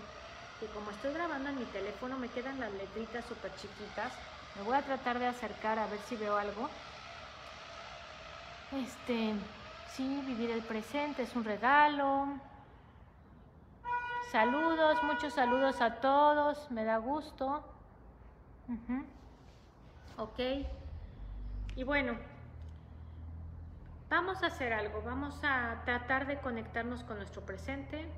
Que 0.61 0.67
como 0.67 0.89
estoy 0.91 1.11
grabando 1.11 1.49
en 1.49 1.59
mi 1.59 1.65
teléfono 1.65 2.17
me 2.17 2.29
quedan 2.29 2.57
las 2.61 2.71
letritas 2.71 3.25
súper 3.25 3.51
chiquitas. 3.57 4.13
Me 4.55 4.63
voy 4.63 4.77
a 4.77 4.81
tratar 4.81 5.19
de 5.19 5.27
acercar 5.27 5.77
a 5.77 5.87
ver 5.87 5.99
si 6.07 6.15
veo 6.15 6.37
algo. 6.37 6.69
Este, 8.79 9.33
sí, 9.91 10.23
vivir 10.25 10.51
el 10.51 10.63
presente 10.63 11.23
es 11.23 11.35
un 11.35 11.43
regalo. 11.43 12.39
Saludos, 14.31 15.03
muchos 15.03 15.33
saludos 15.33 15.81
a 15.81 15.95
todos, 15.99 16.71
me 16.71 16.85
da 16.85 16.97
gusto. 16.97 17.63
Ok. 20.17 20.39
Y 21.75 21.83
bueno, 21.83 22.17
Vamos 24.11 24.43
a 24.43 24.47
hacer 24.47 24.73
algo, 24.73 25.01
vamos 25.03 25.39
a 25.41 25.83
tratar 25.85 26.27
de 26.27 26.37
conectarnos 26.41 27.01
con 27.05 27.15
nuestro 27.15 27.43
presente, 27.43 28.09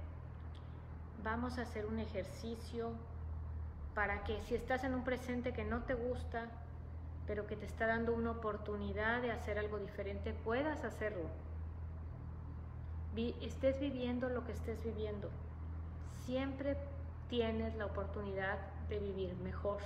vamos 1.23 1.59
a 1.59 1.61
hacer 1.61 1.85
un 1.85 1.99
ejercicio 1.99 2.93
para 3.93 4.23
que 4.23 4.41
si 4.41 4.55
estás 4.55 4.83
en 4.85 4.95
un 4.95 5.03
presente 5.03 5.53
que 5.53 5.63
no 5.63 5.83
te 5.83 5.93
gusta, 5.93 6.47
pero 7.27 7.45
que 7.45 7.55
te 7.55 7.67
está 7.67 7.85
dando 7.85 8.11
una 8.15 8.31
oportunidad 8.31 9.21
de 9.21 9.29
hacer 9.29 9.59
algo 9.59 9.77
diferente, 9.77 10.33
puedas 10.33 10.83
hacerlo. 10.83 11.29
estés 13.41 13.79
viviendo 13.79 14.29
lo 14.29 14.45
que 14.45 14.53
estés 14.53 14.83
viviendo, 14.83 15.29
siempre 16.25 16.77
tienes 17.29 17.75
la 17.75 17.85
oportunidad 17.85 18.59
de 18.89 18.99
vivir 18.99 19.35
mejor. 19.37 19.79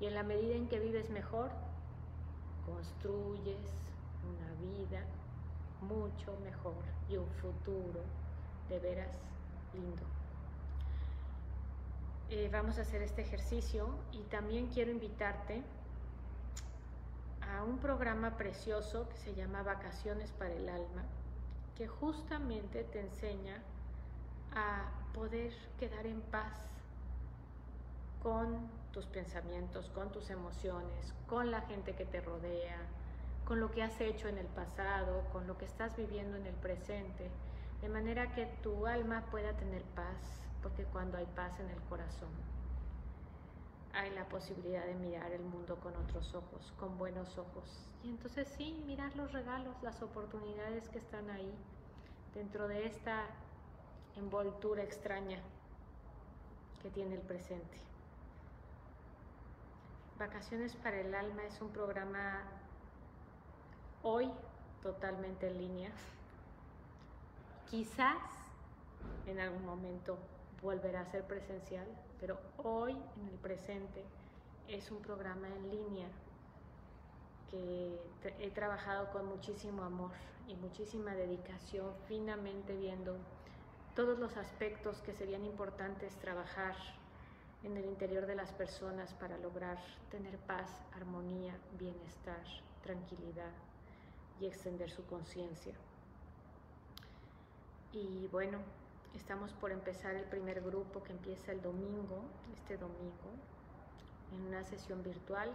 Y 0.00 0.06
en 0.06 0.14
la 0.14 0.22
medida 0.22 0.54
en 0.54 0.68
que 0.68 0.78
vives 0.78 1.10
mejor, 1.10 1.50
construyes, 2.66 3.70
una 4.24 4.72
vida 4.72 5.02
mucho 5.80 6.36
mejor 6.44 6.82
y 7.08 7.16
un 7.16 7.28
futuro 7.40 8.00
de 8.68 8.78
veras 8.78 9.08
lindo. 9.72 10.02
Eh, 12.28 12.48
vamos 12.52 12.78
a 12.78 12.82
hacer 12.82 13.02
este 13.02 13.22
ejercicio 13.22 13.88
y 14.12 14.18
también 14.22 14.66
quiero 14.68 14.90
invitarte 14.90 15.62
a 17.40 17.62
un 17.62 17.78
programa 17.78 18.36
precioso 18.36 19.08
que 19.08 19.16
se 19.16 19.34
llama 19.34 19.62
Vacaciones 19.62 20.32
para 20.32 20.52
el 20.52 20.68
Alma, 20.68 21.04
que 21.76 21.86
justamente 21.86 22.82
te 22.84 23.00
enseña 23.00 23.62
a 24.56 24.88
poder 25.12 25.52
quedar 25.78 26.06
en 26.06 26.20
paz 26.22 26.58
con 28.22 28.68
tus 28.90 29.06
pensamientos, 29.06 29.90
con 29.90 30.10
tus 30.10 30.30
emociones, 30.30 31.14
con 31.28 31.50
la 31.50 31.60
gente 31.62 31.94
que 31.94 32.06
te 32.06 32.20
rodea, 32.20 32.78
con 33.44 33.60
lo 33.60 33.70
que 33.70 33.82
has 33.82 34.00
hecho 34.00 34.28
en 34.28 34.38
el 34.38 34.46
pasado, 34.46 35.22
con 35.32 35.46
lo 35.46 35.56
que 35.58 35.66
estás 35.66 35.96
viviendo 35.96 36.36
en 36.36 36.46
el 36.46 36.54
presente, 36.54 37.30
de 37.82 37.88
manera 37.88 38.34
que 38.34 38.46
tu 38.62 38.86
alma 38.86 39.26
pueda 39.30 39.52
tener 39.52 39.82
paz, 39.94 40.40
porque 40.62 40.84
cuando 40.84 41.18
hay 41.18 41.26
paz 41.26 41.60
en 41.60 41.68
el 41.68 41.80
corazón, 41.82 42.30
hay 43.92 44.10
la 44.10 44.28
posibilidad 44.28 44.84
de 44.84 44.94
mirar 44.94 45.30
el 45.32 45.42
mundo 45.42 45.76
con 45.76 45.94
otros 45.96 46.34
ojos, 46.34 46.72
con 46.78 46.98
buenos 46.98 47.38
ojos. 47.38 47.86
Y 48.02 48.08
entonces 48.08 48.48
sí, 48.56 48.82
mirar 48.86 49.14
los 49.16 49.32
regalos, 49.32 49.76
las 49.82 50.02
oportunidades 50.02 50.88
que 50.88 50.98
están 50.98 51.30
ahí, 51.30 51.54
dentro 52.34 52.68
de 52.68 52.86
esta 52.86 53.26
envoltura 54.16 54.82
extraña 54.82 55.38
que 56.82 56.90
tiene 56.90 57.14
el 57.14 57.20
presente. 57.20 57.76
Vacaciones 60.18 60.74
para 60.76 61.00
el 61.00 61.14
Alma 61.14 61.44
es 61.44 61.60
un 61.60 61.70
programa 61.70 62.44
hoy 64.02 64.30
totalmente 64.82 65.48
en 65.48 65.58
línea. 65.58 65.90
Quizás 67.70 68.16
en 69.26 69.40
algún 69.40 69.64
momento 69.64 70.16
volverá 70.62 71.00
a 71.00 71.06
ser 71.06 71.24
presencial, 71.24 71.86
pero 72.20 72.38
hoy 72.58 72.92
en 72.92 73.28
el 73.28 73.38
presente 73.38 74.04
es 74.68 74.90
un 74.90 75.02
programa 75.02 75.48
en 75.48 75.70
línea 75.70 76.08
que 77.50 78.00
he 78.40 78.50
trabajado 78.50 79.10
con 79.10 79.26
muchísimo 79.26 79.82
amor 79.82 80.12
y 80.48 80.54
muchísima 80.54 81.14
dedicación, 81.14 81.92
finamente 82.08 82.74
viendo 82.74 83.16
todos 83.96 84.18
los 84.18 84.36
aspectos 84.36 85.02
que 85.02 85.12
serían 85.12 85.44
importantes 85.44 86.14
trabajar 86.20 86.76
en 87.64 87.76
el 87.76 87.86
interior 87.86 88.26
de 88.26 88.36
las 88.36 88.52
personas 88.52 89.12
para 89.14 89.36
lograr 89.38 89.78
tener 90.10 90.38
paz, 90.38 90.70
armonía, 90.94 91.58
bienestar, 91.78 92.44
tranquilidad 92.84 93.50
y 94.38 94.46
extender 94.46 94.90
su 94.90 95.04
conciencia. 95.06 95.74
Y 97.92 98.28
bueno, 98.28 98.60
Estamos 99.16 99.50
por 99.54 99.72
empezar 99.72 100.14
el 100.14 100.24
primer 100.24 100.60
grupo 100.60 101.02
que 101.02 101.12
empieza 101.12 101.50
el 101.50 101.62
domingo, 101.62 102.22
este 102.54 102.76
domingo, 102.76 103.30
en 104.34 104.42
una 104.42 104.62
sesión 104.62 105.02
virtual. 105.02 105.50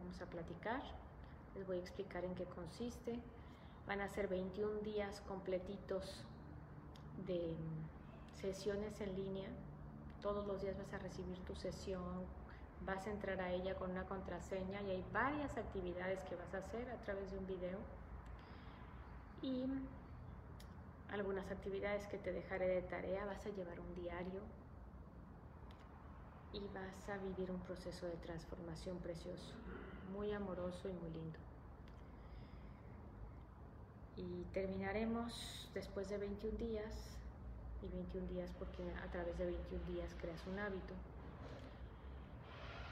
Vamos 0.00 0.20
a 0.22 0.26
platicar, 0.26 0.82
les 1.54 1.66
voy 1.66 1.76
a 1.76 1.80
explicar 1.80 2.24
en 2.24 2.34
qué 2.34 2.44
consiste. 2.46 3.20
Van 3.86 4.00
a 4.00 4.08
ser 4.08 4.26
21 4.28 4.80
días 4.80 5.20
completitos 5.28 6.24
de 7.26 7.54
sesiones 8.40 9.00
en 9.00 9.14
línea. 9.14 9.48
Todos 10.20 10.46
los 10.46 10.60
días 10.60 10.76
vas 10.78 10.92
a 10.92 10.98
recibir 10.98 11.38
tu 11.40 11.54
sesión, 11.54 12.24
vas 12.84 13.06
a 13.06 13.10
entrar 13.10 13.40
a 13.40 13.52
ella 13.52 13.74
con 13.74 13.90
una 13.90 14.04
contraseña 14.04 14.82
y 14.82 14.90
hay 14.90 15.04
varias 15.12 15.56
actividades 15.56 16.22
que 16.24 16.36
vas 16.36 16.52
a 16.54 16.58
hacer 16.58 16.90
a 16.90 16.96
través 16.98 17.30
de 17.30 17.38
un 17.38 17.46
video. 17.46 17.78
Y 19.42 19.64
algunas 21.10 21.50
actividades 21.50 22.06
que 22.08 22.18
te 22.18 22.32
dejaré 22.32 22.68
de 22.68 22.82
tarea, 22.82 23.24
vas 23.26 23.44
a 23.46 23.50
llevar 23.50 23.78
un 23.78 23.94
diario 23.94 24.40
y 26.52 26.60
vas 26.72 27.08
a 27.08 27.16
vivir 27.18 27.50
un 27.50 27.60
proceso 27.60 28.06
de 28.06 28.16
transformación 28.16 28.98
precioso, 28.98 29.54
muy 30.12 30.32
amoroso 30.32 30.88
y 30.88 30.92
muy 30.92 31.10
lindo. 31.10 31.38
Y 34.16 34.44
terminaremos 34.52 35.68
después 35.74 36.08
de 36.08 36.18
21 36.18 36.56
días, 36.56 37.14
y 37.82 37.88
21 37.88 38.28
días 38.28 38.50
porque 38.58 38.82
a 39.02 39.10
través 39.10 39.36
de 39.38 39.46
21 39.46 39.84
días 39.86 40.14
creas 40.20 40.40
un 40.46 40.58
hábito. 40.58 40.94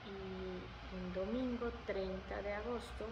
Y 0.05 0.97
un 0.97 1.15
domingo 1.15 1.71
30 1.87 2.43
de 2.43 2.53
agosto 2.53 3.07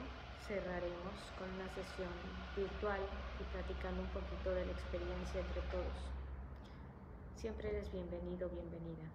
cerraremos 0.47 1.15
con 1.39 1.49
una 1.51 1.69
sesión 1.75 2.11
virtual 2.57 3.01
y 3.39 3.45
platicando 3.55 4.03
un 4.03 4.09
poquito 4.09 4.51
de 4.51 4.67
la 4.67 4.73
experiencia 4.73 5.41
entre 5.41 5.63
todos. 5.71 6.11
Siempre 7.37 7.71
eres 7.71 7.91
bienvenido, 7.93 8.49
bienvenida. 8.49 9.09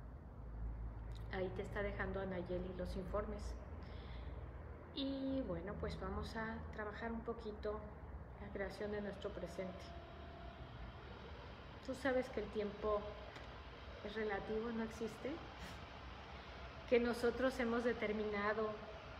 Ahí 1.33 1.51
te 1.57 1.63
está 1.63 1.83
dejando 1.83 2.21
Anayeli 2.21 2.73
los 2.77 2.95
informes. 2.95 3.43
Y 4.95 5.43
bueno, 5.47 5.73
pues 5.81 5.99
vamos 5.99 6.33
a 6.37 6.57
trabajar 6.73 7.11
un 7.11 7.21
poquito 7.21 7.79
la 8.41 8.51
creación 8.53 8.91
de 8.91 9.01
nuestro 9.01 9.29
presente. 9.29 9.83
Tú 11.85 11.93
sabes 11.95 12.29
que 12.29 12.41
el 12.41 12.47
tiempo 12.47 12.99
es 14.05 14.15
relativo, 14.15 14.71
no 14.71 14.83
existe. 14.83 15.31
Que 16.89 16.99
nosotros 16.99 17.59
hemos 17.59 17.83
determinado 17.83 18.69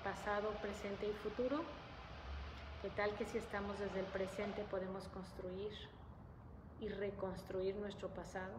pasado, 0.04 0.52
presente 0.62 1.08
y 1.08 1.14
futuro 1.14 1.64
¿Qué 2.86 2.92
tal 2.92 3.16
que 3.16 3.26
si 3.26 3.40
estamos 3.40 3.80
desde 3.80 4.02
el 4.02 4.06
presente 4.06 4.64
podemos 4.70 5.08
construir 5.08 5.72
y 6.80 6.88
reconstruir 6.88 7.76
nuestro 7.78 8.10
pasado, 8.10 8.54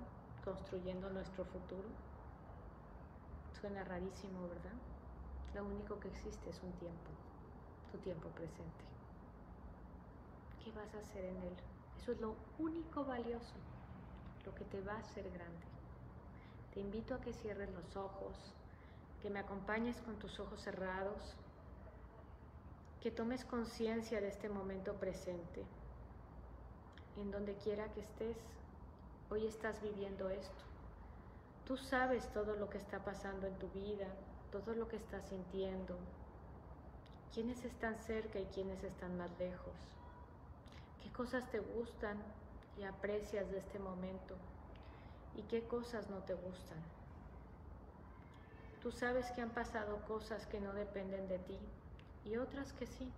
construyendo 0.44 1.08
nuestro 1.10 1.44
futuro? 1.44 1.86
Suena 3.60 3.84
rarísimo, 3.84 4.48
¿verdad? 4.48 4.74
Lo 5.54 5.64
único 5.64 6.00
que 6.00 6.08
existe 6.08 6.50
es 6.50 6.60
un 6.64 6.72
tiempo, 6.72 7.10
tu 7.92 7.98
tiempo 7.98 8.28
presente. 8.30 8.95
¿Qué 10.66 10.72
vas 10.72 10.92
a 10.96 10.98
hacer 10.98 11.24
en 11.24 11.36
él? 11.36 11.56
Eso 11.96 12.10
es 12.10 12.20
lo 12.20 12.34
único 12.58 13.04
valioso, 13.04 13.54
lo 14.44 14.52
que 14.52 14.64
te 14.64 14.80
va 14.80 14.94
a 14.94 14.98
hacer 14.98 15.22
grande. 15.30 15.64
Te 16.74 16.80
invito 16.80 17.14
a 17.14 17.20
que 17.20 17.32
cierres 17.32 17.70
los 17.70 17.96
ojos, 17.96 18.34
que 19.22 19.30
me 19.30 19.38
acompañes 19.38 19.96
con 20.00 20.18
tus 20.18 20.40
ojos 20.40 20.60
cerrados 20.60 21.36
que 23.00 23.12
tomes 23.12 23.44
conciencia 23.44 24.20
de 24.20 24.26
este 24.26 24.48
momento 24.48 24.94
presente. 24.94 25.64
En 27.16 27.30
donde 27.30 27.54
quiera 27.58 27.92
que 27.92 28.00
estés, 28.00 28.36
hoy 29.30 29.46
estás 29.46 29.80
viviendo 29.80 30.30
esto. 30.30 30.64
Tú 31.64 31.76
sabes 31.76 32.28
todo 32.32 32.56
lo 32.56 32.68
que 32.68 32.78
está 32.78 33.04
pasando 33.04 33.46
en 33.46 33.56
tu 33.60 33.68
vida, 33.68 34.08
todo 34.50 34.74
lo 34.74 34.88
que 34.88 34.96
estás 34.96 35.28
sintiendo, 35.28 35.96
quiénes 37.32 37.64
están 37.64 37.96
cerca 38.00 38.40
y 38.40 38.46
quiénes 38.46 38.82
están 38.82 39.16
más 39.16 39.30
lejos, 39.38 39.95
qué 41.06 41.12
cosas 41.12 41.48
te 41.50 41.60
gustan 41.60 42.18
y 42.76 42.82
aprecias 42.82 43.48
de 43.50 43.58
este 43.58 43.78
momento 43.78 44.34
y 45.36 45.42
qué 45.42 45.62
cosas 45.62 46.10
no 46.10 46.18
te 46.18 46.34
gustan. 46.34 46.78
Tú 48.82 48.90
sabes 48.90 49.30
que 49.32 49.40
han 49.40 49.50
pasado 49.50 49.98
cosas 50.08 50.46
que 50.46 50.60
no 50.60 50.72
dependen 50.72 51.28
de 51.28 51.38
ti, 51.38 51.58
y 52.24 52.36
otras 52.38 52.72
que 52.72 52.86
sí. 52.86 53.08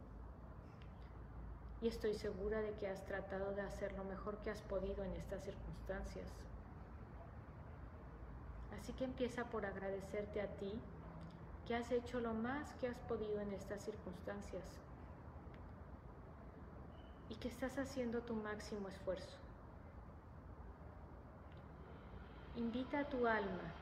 Y 1.80 1.88
estoy 1.88 2.14
segura 2.14 2.60
de 2.60 2.72
que 2.74 2.88
has 2.88 3.04
tratado 3.06 3.54
de 3.54 3.62
hacer 3.62 3.92
lo 3.92 4.04
mejor 4.04 4.36
que 4.38 4.50
has 4.50 4.60
podido 4.62 5.02
en 5.04 5.12
estas 5.14 5.42
circunstancias. 5.44 6.28
Así 8.78 8.92
que 8.92 9.04
empieza 9.04 9.44
por 9.44 9.64
agradecerte 9.64 10.42
a 10.42 10.48
ti 10.56 10.78
que 11.66 11.74
has 11.74 11.90
hecho 11.90 12.20
lo 12.20 12.34
más 12.34 12.74
que 12.74 12.88
has 12.88 12.98
podido 13.00 13.40
en 13.40 13.52
estas 13.52 13.82
circunstancias 13.82 14.64
y 17.30 17.34
que 17.36 17.48
estás 17.48 17.78
haciendo 17.78 18.20
tu 18.20 18.34
máximo 18.34 18.88
esfuerzo. 18.88 19.36
Invita 22.56 23.00
a 23.00 23.04
tu 23.04 23.26
alma 23.26 23.72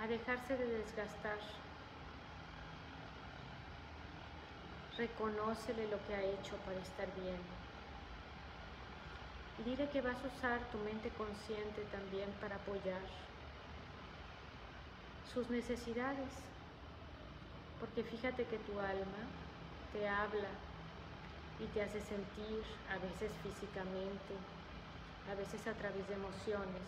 a 0.00 0.06
dejarse 0.06 0.56
de 0.56 0.66
desgastar 0.66 1.38
Reconócele 4.98 5.86
lo 5.86 6.04
que 6.08 6.14
ha 6.16 6.22
hecho 6.24 6.56
para 6.66 6.80
estar 6.80 7.06
bien. 7.14 7.38
Y 9.60 9.62
dile 9.62 9.88
que 9.90 10.00
vas 10.00 10.16
a 10.24 10.26
usar 10.26 10.58
tu 10.72 10.78
mente 10.78 11.10
consciente 11.10 11.82
también 11.92 12.28
para 12.40 12.56
apoyar 12.56 13.00
sus 15.32 15.48
necesidades. 15.50 16.42
Porque 17.78 18.02
fíjate 18.02 18.44
que 18.46 18.58
tu 18.58 18.72
alma 18.80 19.22
te 19.92 20.08
habla 20.08 20.48
y 21.60 21.66
te 21.66 21.82
hace 21.82 22.00
sentir, 22.00 22.64
a 22.90 22.98
veces 22.98 23.32
físicamente, 23.42 24.34
a 25.30 25.34
veces 25.34 25.66
a 25.66 25.74
través 25.74 26.06
de 26.08 26.14
emociones, 26.14 26.86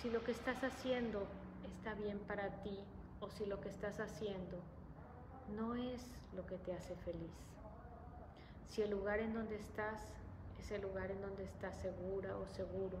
si 0.00 0.10
lo 0.10 0.22
que 0.22 0.32
estás 0.32 0.62
haciendo 0.62 1.26
está 1.64 1.94
bien 1.94 2.18
para 2.20 2.62
ti 2.62 2.78
o 3.20 3.30
si 3.30 3.46
lo 3.46 3.60
que 3.60 3.68
estás 3.68 3.98
haciendo 4.00 4.58
no 5.56 5.74
es 5.74 6.02
lo 6.32 6.46
que 6.46 6.58
te 6.58 6.72
hace 6.72 6.94
feliz. 6.96 7.32
Si 8.68 8.82
el 8.82 8.90
lugar 8.90 9.20
en 9.20 9.34
donde 9.34 9.56
estás 9.56 10.00
es 10.58 10.70
el 10.72 10.82
lugar 10.82 11.10
en 11.10 11.22
donde 11.22 11.44
estás 11.44 11.80
segura 11.80 12.36
o 12.36 12.46
seguro, 12.46 12.98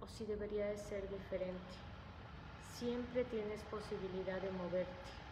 o 0.00 0.06
si 0.06 0.24
debería 0.24 0.66
de 0.66 0.78
ser 0.78 1.08
diferente. 1.08 1.76
Siempre 2.60 3.24
tienes 3.24 3.62
posibilidad 3.64 4.40
de 4.40 4.50
moverte. 4.50 5.27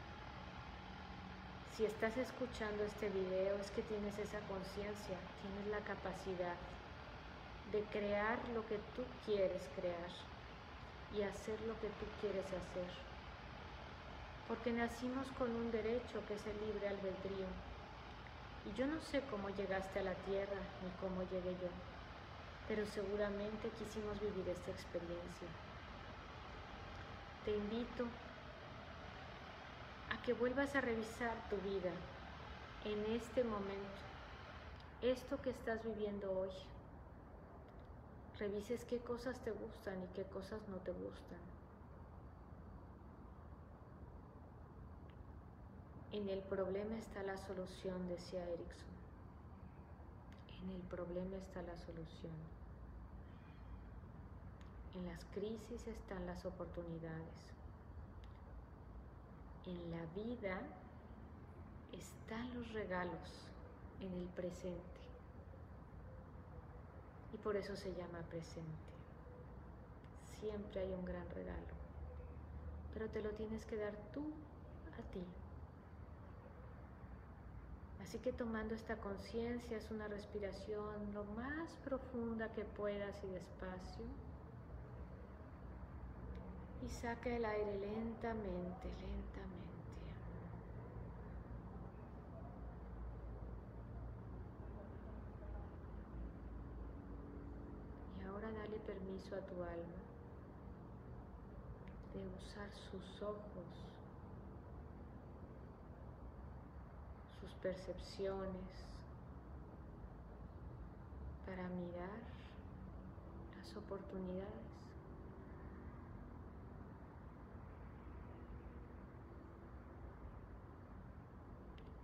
Si 1.77 1.85
estás 1.85 2.17
escuchando 2.17 2.85
este 2.85 3.11
video 3.11 3.55
es 3.59 3.71
que 3.73 3.83
tienes 3.83 4.19
esa 4.19 4.41
conciencia, 4.49 5.19
tienes 5.43 5.67
la 5.71 5.85
capacidad 5.85 6.57
de 7.71 7.83
crear 7.93 8.39
lo 8.55 8.67
que 8.67 8.79
tú 8.97 9.05
quieres 9.27 9.61
crear 9.77 10.09
y 11.13 11.21
hacer 11.21 11.61
lo 11.69 11.75
que 11.81 11.89
tú 12.01 12.07
quieres 12.23 12.47
hacer. 12.47 12.89
Porque 14.49 14.73
nacimos 14.73 15.27
con 15.37 15.55
un 15.55 15.71
derecho 15.71 16.25
que 16.27 16.35
es 16.35 16.47
el 16.47 16.57
libre 16.65 16.89
albedrío. 16.89 17.51
Y 18.65 18.73
yo 18.73 18.87
no 18.87 18.99
sé 19.03 19.21
cómo 19.31 19.51
llegaste 19.51 20.01
a 20.01 20.05
la 20.05 20.15
tierra 20.25 20.57
ni 20.81 20.89
cómo 20.99 21.29
llegué 21.29 21.53
yo, 21.61 21.69
pero 22.69 22.87
seguramente 22.87 23.69
quisimos 23.77 24.19
vivir 24.19 24.49
esta 24.49 24.71
experiencia. 24.71 25.49
Te 27.45 27.55
invito 27.55 28.07
que 30.27 30.35
vuelvas 30.35 30.75
a 30.75 30.81
revisar 30.81 31.37
tu 31.49 31.57
vida 31.59 31.93
en 32.85 33.13
este 33.13 33.45
momento, 33.45 34.01
esto 35.01 35.41
que 35.41 35.51
estás 35.51 35.85
viviendo 35.85 36.33
hoy. 36.33 36.51
Revises 38.37 38.85
qué 38.87 38.99
cosas 38.99 39.39
te 39.45 39.53
gustan 39.53 40.03
y 40.03 40.09
qué 40.09 40.25
cosas 40.25 40.61
no 40.67 40.79
te 40.79 40.91
gustan. 40.91 41.39
En 46.11 46.29
el 46.29 46.41
problema 46.41 46.97
está 46.99 47.23
la 47.23 47.37
solución, 47.37 48.09
decía 48.09 48.45
Erickson. 48.49 48.97
En 50.65 50.71
el 50.73 50.83
problema 50.83 51.37
está 51.37 51.63
la 51.63 51.77
solución. 51.79 52.35
En 54.97 55.07
las 55.07 55.25
crisis 55.27 55.87
están 55.87 56.27
las 56.27 56.45
oportunidades 56.45 57.56
en 59.67 59.91
la 59.91 60.05
vida 60.15 60.61
están 61.93 62.55
los 62.55 62.73
regalos 62.73 63.49
en 64.01 64.13
el 64.13 64.29
presente. 64.29 65.01
Y 67.33 67.37
por 67.39 67.57
eso 67.57 67.77
se 67.77 67.93
llama 67.95 68.21
presente. 68.29 68.95
Siempre 70.41 70.81
hay 70.81 70.93
un 70.93 71.05
gran 71.05 71.29
regalo. 71.31 71.75
Pero 72.95 73.09
te 73.11 73.23
lo 73.23 73.31
tienes 73.31 73.65
que 73.67 73.77
dar 73.77 73.95
tú 74.13 74.23
a 74.99 75.13
ti. 75.13 75.25
Así 78.03 78.19
que 78.19 78.33
tomando 78.33 78.75
esta 78.75 78.97
conciencia 78.97 79.77
es 79.77 79.91
una 79.91 80.07
respiración 80.07 81.13
lo 81.13 81.25
más 81.25 81.71
profunda 81.85 82.53
que 82.53 82.65
puedas 82.65 83.23
y 83.25 83.29
despacio 83.29 84.05
y 86.87 86.89
saca 86.89 87.29
el 87.35 87.45
aire 87.45 87.79
lentamente, 87.81 88.89
lentamente. 89.01 89.77
Y 98.21 98.29
ahora 98.29 98.53
dale 98.53 98.79
permiso 98.79 99.35
a 99.35 99.41
tu 99.41 99.55
alma 99.63 100.03
de 102.15 102.25
usar 102.39 102.71
sus 102.91 103.23
ojos, 103.23 103.67
sus 107.41 107.53
percepciones 107.55 108.71
para 111.45 111.69
mirar 111.69 112.21
las 113.57 113.77
oportunidades 113.77 114.76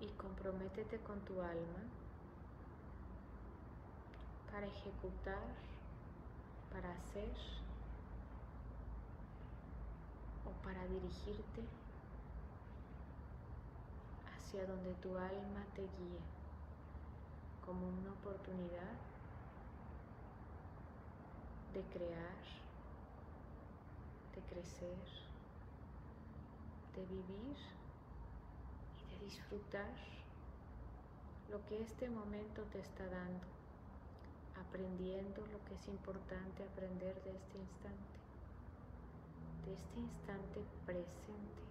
y 0.03 0.07
comprométete 0.17 0.99
con 0.99 1.21
tu 1.21 1.41
alma 1.41 1.83
para 4.51 4.67
ejecutar, 4.67 5.55
para 6.73 6.93
hacer 6.93 7.31
o 10.45 10.65
para 10.65 10.85
dirigirte 10.89 11.63
hacia 14.35 14.67
donde 14.67 14.93
tu 14.95 15.17
alma 15.17 15.65
te 15.77 15.83
guíe 15.83 16.21
como 17.65 17.87
una 17.87 18.11
oportunidad 18.11 18.99
de 21.75 21.83
crear, 21.97 22.43
de 24.35 24.43
crecer, 24.53 24.99
de 26.97 27.07
vivir 27.07 27.82
disfrutar 29.25 29.93
lo 31.51 31.65
que 31.67 31.83
este 31.83 32.09
momento 32.09 32.63
te 32.73 32.81
está 32.81 33.05
dando, 33.07 33.47
aprendiendo 34.61 35.47
lo 35.53 35.63
que 35.65 35.75
es 35.75 35.89
importante 35.89 36.63
aprender 36.63 37.15
de 37.23 37.37
este 37.37 37.59
instante, 37.59 38.19
de 39.67 39.75
este 39.75 40.01
instante 40.01 40.61
presente. 40.87 41.63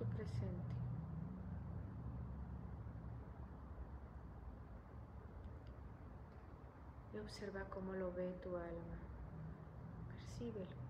tu 0.00 0.04
presente. 0.16 0.80
Observa 7.22 7.64
cómo 7.70 7.92
lo 7.92 8.12
ve 8.12 8.32
tu 8.42 8.56
alma. 8.56 8.98
Percíbelo. 10.08 10.80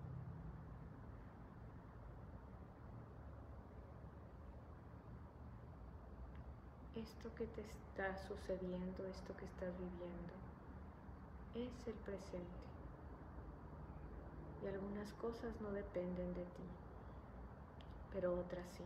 Esto 6.95 7.33
que 7.35 7.45
te 7.47 7.61
está 7.61 8.17
sucediendo, 8.27 9.05
esto 9.07 9.35
que 9.37 9.45
estás 9.45 9.73
viviendo, 9.77 10.33
es 11.55 11.87
el 11.87 11.95
presente. 11.95 12.61
Y 14.63 14.67
algunas 14.67 15.11
cosas 15.13 15.59
no 15.61 15.71
dependen 15.71 16.33
de 16.33 16.43
ti 16.43 16.63
pero 18.13 18.33
otras 18.33 18.65
sí. 18.77 18.83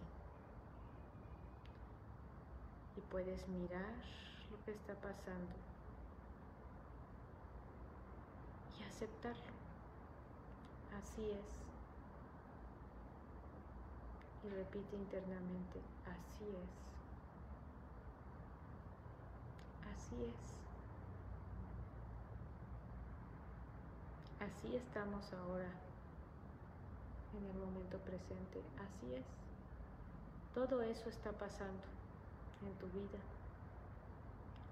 Y 2.98 3.02
puedes 3.02 3.48
mirar 3.48 3.94
lo 4.52 4.64
que 4.64 4.72
está 4.72 4.94
pasando 4.96 5.54
y 8.80 8.84
aceptarlo. 8.96 9.54
Así 10.98 11.30
es. 11.30 11.62
Y 14.46 14.50
repite 14.50 14.96
internamente, 14.96 15.82
así 16.06 16.46
es. 16.46 16.70
Así 19.94 20.16
es. 20.24 20.56
Así 24.40 24.76
estamos 24.78 25.34
ahora 25.34 25.70
en 27.38 27.46
el 27.46 27.58
momento 27.58 27.98
presente. 28.00 28.64
Así 28.80 29.14
es. 29.14 29.26
Todo 30.54 30.82
eso 30.84 31.10
está 31.10 31.34
pasando 31.34 31.84
en 32.62 32.74
tu 32.78 32.88
vida. 32.88 33.20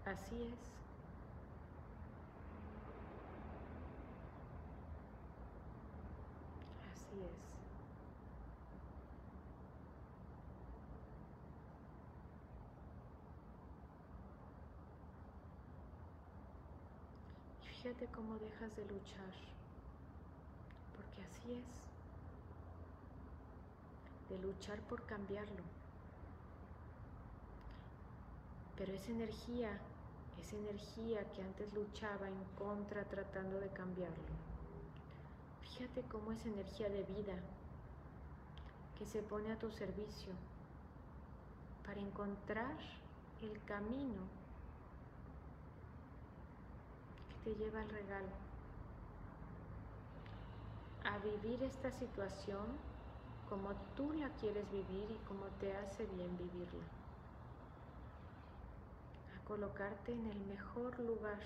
Así 0.06 0.44
es. 0.44 0.83
Es. 7.22 7.54
Y 17.62 17.68
fíjate 17.68 18.08
cómo 18.08 18.38
dejas 18.38 18.76
de 18.76 18.86
luchar, 18.86 19.34
porque 20.96 21.22
así 21.22 21.54
es 21.54 21.84
de 24.30 24.40
luchar 24.40 24.80
por 24.82 25.06
cambiarlo. 25.06 25.64
Pero 28.78 28.94
esa 28.94 29.12
energía, 29.12 29.80
esa 30.40 30.56
energía 30.56 31.32
que 31.32 31.42
antes 31.42 31.74
luchaba 31.74 32.28
en 32.28 32.44
contra 32.58 33.06
tratando 33.06 33.60
de 33.60 33.70
cambiarlo, 33.70 34.43
fíjate 35.74 36.04
cómo 36.04 36.32
es 36.32 36.46
energía 36.46 36.88
de 36.88 37.04
vida 37.04 37.34
que 38.98 39.08
se 39.08 39.24
pone 39.24 39.52
a 39.52 39.58
tu 39.58 39.72
servicio 39.72 40.32
para 41.84 42.00
encontrar 42.00 42.78
el 43.42 43.60
camino 43.66 44.22
que 47.28 47.50
te 47.50 47.56
lleva 47.58 47.82
al 47.82 47.90
regalo, 47.90 48.30
a 51.06 51.18
vivir 51.20 51.64
esta 51.64 51.92
situación 51.92 52.66
como 53.50 53.74
tú 53.96 54.14
la 54.14 54.30
quieres 54.36 54.70
vivir 54.72 55.10
y 55.10 55.18
como 55.28 55.46
te 55.60 55.76
hace 55.76 56.06
bien 56.06 56.38
vivirla. 56.38 56.86
A 59.36 59.46
colocarte 59.46 60.14
en 60.14 60.28
el 60.28 60.40
mejor 60.46 61.00
lugar, 61.00 61.42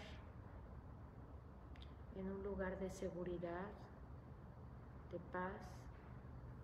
en 2.16 2.30
un 2.30 2.44
lugar 2.44 2.78
de 2.80 2.90
seguridad, 2.92 3.66
de 5.12 5.20
paz 5.32 5.54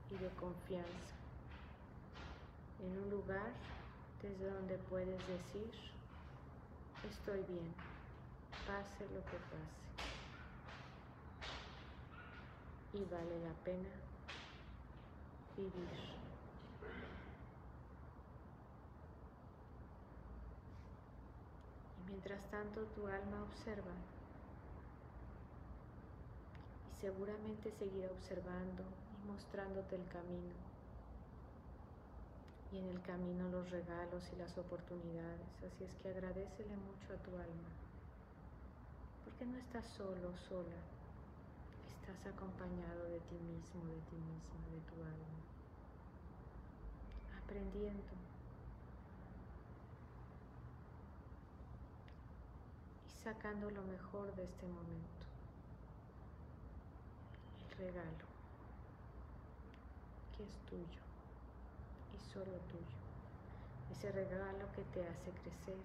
y 0.10 0.16
de 0.18 0.30
confianza. 0.32 1.16
En 2.82 2.98
un 2.98 3.10
lugar 3.10 3.52
desde 4.22 4.50
donde 4.50 4.78
puedes 4.90 5.20
decir, 5.28 5.72
estoy 7.10 7.44
bien, 7.44 7.74
pase 8.68 9.06
lo 9.14 9.24
que 9.26 9.38
pase. 9.52 9.84
Y 12.94 13.04
vale 13.06 13.40
la 13.44 13.54
pena 13.64 13.90
vivir. 15.58 15.90
Y 21.98 22.10
mientras 22.10 22.50
tanto 22.52 22.82
tu 22.96 23.08
alma 23.08 23.44
observa 23.44 23.92
seguramente 27.04 27.70
seguirá 27.80 28.08
observando 28.08 28.82
y 29.12 29.28
mostrándote 29.28 29.98
el 29.98 30.08
camino. 30.08 30.56
Y 32.72 32.80
en 32.80 32.88
el 32.88 33.02
camino 33.02 33.50
los 33.50 33.70
regalos 33.70 34.24
y 34.32 34.38
las 34.38 34.58
oportunidades. 34.58 35.52
Así 35.68 35.84
es 35.84 35.94
que 36.02 36.08
agradecele 36.08 36.78
mucho 36.78 37.12
a 37.14 37.18
tu 37.18 37.32
alma. 37.36 37.70
Porque 39.26 39.46
no 39.46 39.58
estás 39.58 39.86
solo, 39.98 40.32
sola 40.48 40.80
estás 42.04 42.34
acompañado 42.34 43.06
de 43.10 43.20
ti 43.20 43.36
mismo, 43.36 43.86
de 43.86 44.00
ti 44.10 44.16
misma, 44.16 44.60
de 44.72 44.82
tu 44.92 44.96
alma, 45.02 45.40
aprendiendo 47.42 48.14
y 53.08 53.24
sacando 53.24 53.72
lo 53.72 53.84
mejor 53.84 54.36
de 54.36 54.44
este 54.44 54.68
momento, 54.68 55.23
regalo 57.78 58.26
que 60.38 60.44
es 60.44 60.56
tuyo 60.70 61.02
y 62.14 62.34
solo 62.34 62.58
tuyo, 62.72 63.00
ese 63.92 64.12
regalo 64.12 64.66
que 64.76 64.84
te 64.94 65.08
hace 65.08 65.32
crecer, 65.32 65.84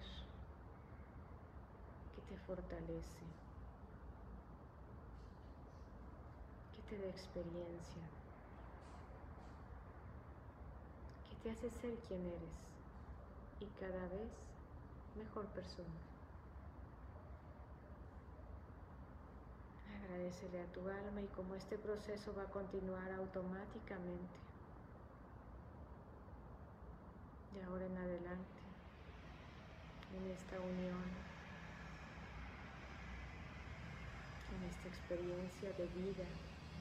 que 2.15 2.21
te 2.21 2.37
fortalece 2.45 3.39
de 6.97 7.09
experiencia, 7.09 8.01
que 11.29 11.35
te 11.43 11.51
hace 11.51 11.69
ser 11.69 11.95
quien 12.07 12.25
eres 12.25 12.59
y 13.59 13.65
cada 13.79 14.07
vez 14.07 14.31
mejor 15.15 15.45
persona. 15.49 16.18
Agradecele 20.09 20.61
a 20.61 20.65
tu 20.73 20.81
alma 20.81 21.21
y 21.21 21.27
como 21.35 21.53
este 21.53 21.77
proceso 21.77 22.33
va 22.35 22.43
a 22.43 22.51
continuar 22.51 23.11
automáticamente 23.11 24.37
de 27.53 27.63
ahora 27.63 27.85
en 27.85 27.97
adelante 27.97 28.59
en 30.17 30.31
esta 30.31 30.59
unión, 30.59 31.03
en 34.57 34.69
esta 34.69 34.87
experiencia 34.87 35.69
de 35.73 35.85
vida 36.01 36.25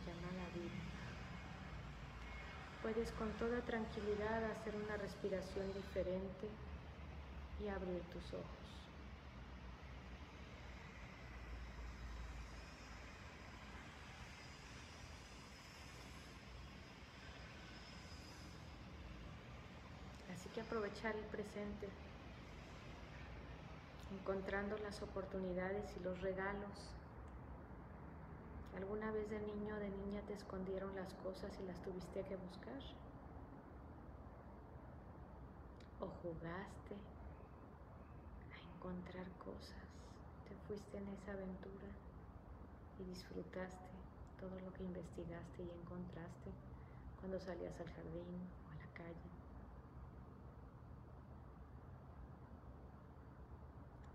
llamada 0.07 0.49
vida. 0.55 0.89
Puedes 2.83 3.13
con 3.13 3.31
toda 3.33 3.61
tranquilidad 3.63 4.45
hacer 4.45 4.75
una 4.77 4.97
respiración 4.97 5.73
diferente 5.75 6.49
y 7.63 7.69
abrir 7.69 8.01
tus 8.13 8.33
ojos. 8.33 8.69
Así 20.33 20.48
aprovechar 20.61 21.17
el 21.17 21.25
presente, 21.25 21.89
encontrando 24.21 24.77
las 24.79 25.03
oportunidades 25.03 25.85
y 25.97 26.01
los 26.01 26.21
regalos 26.21 26.99
¿Alguna 28.79 29.11
vez 29.11 29.29
de 29.29 29.41
niño 29.41 29.75
o 29.75 29.81
de 29.81 29.91
niña 29.91 30.23
te 30.23 30.35
escondieron 30.35 30.95
las 30.95 31.13
cosas 31.15 31.51
y 31.59 31.67
las 31.67 31.83
tuviste 31.83 32.23
que 32.23 32.37
buscar? 32.37 32.81
¿O 36.01 36.07
jugaste 36.23 36.95
a 38.55 38.77
encontrar 38.77 39.27
cosas? 39.39 39.89
¿Te 40.49 40.55
fuiste 40.69 40.97
en 40.97 41.09
esa 41.09 41.33
aventura 41.33 41.89
y 43.01 43.05
disfrutaste 43.05 43.91
todo 44.39 44.61
lo 44.61 44.73
que 44.75 44.85
investigaste 44.85 45.65
y 45.65 45.71
encontraste 45.83 46.53
cuando 47.19 47.41
salías 47.41 47.75
al 47.81 47.89
jardín 47.89 48.47
o 48.65 48.71
a 48.71 48.77
la 48.77 48.93
calle? 48.95 49.28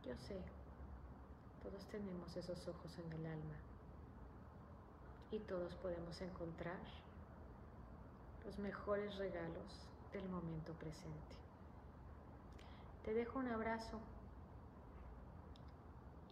Yo 0.06 0.16
sé, 0.28 0.38
todos 1.62 1.86
tenemos 1.88 2.36
esos 2.36 2.68
ojos 2.68 2.98
en 3.00 3.12
el 3.14 3.26
alma 3.26 3.56
y 5.32 5.40
todos 5.40 5.74
podemos 5.76 6.20
encontrar 6.22 6.80
los 8.46 8.60
mejores 8.60 9.16
regalos 9.16 9.88
del 10.12 10.28
momento 10.28 10.74
presente. 10.74 11.36
Te 13.06 13.14
dejo 13.14 13.40
un 13.40 13.48
abrazo 13.48 14.00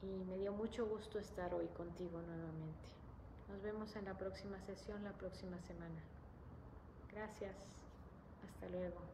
y 0.02 0.26
me 0.26 0.38
dio 0.38 0.52
mucho 0.52 0.86
gusto 0.86 1.20
estar 1.20 1.54
hoy 1.54 1.68
contigo 1.70 2.22
nuevamente. 2.22 2.90
Nos 3.50 3.62
vemos 3.62 3.96
en 3.96 4.06
la 4.06 4.18
próxima 4.18 4.60
sesión 4.66 5.04
la 5.04 5.14
próxima 5.14 5.60
semana. 5.62 6.02
Gracias. 7.12 7.56
Hasta 8.44 8.70
luego. 8.70 9.11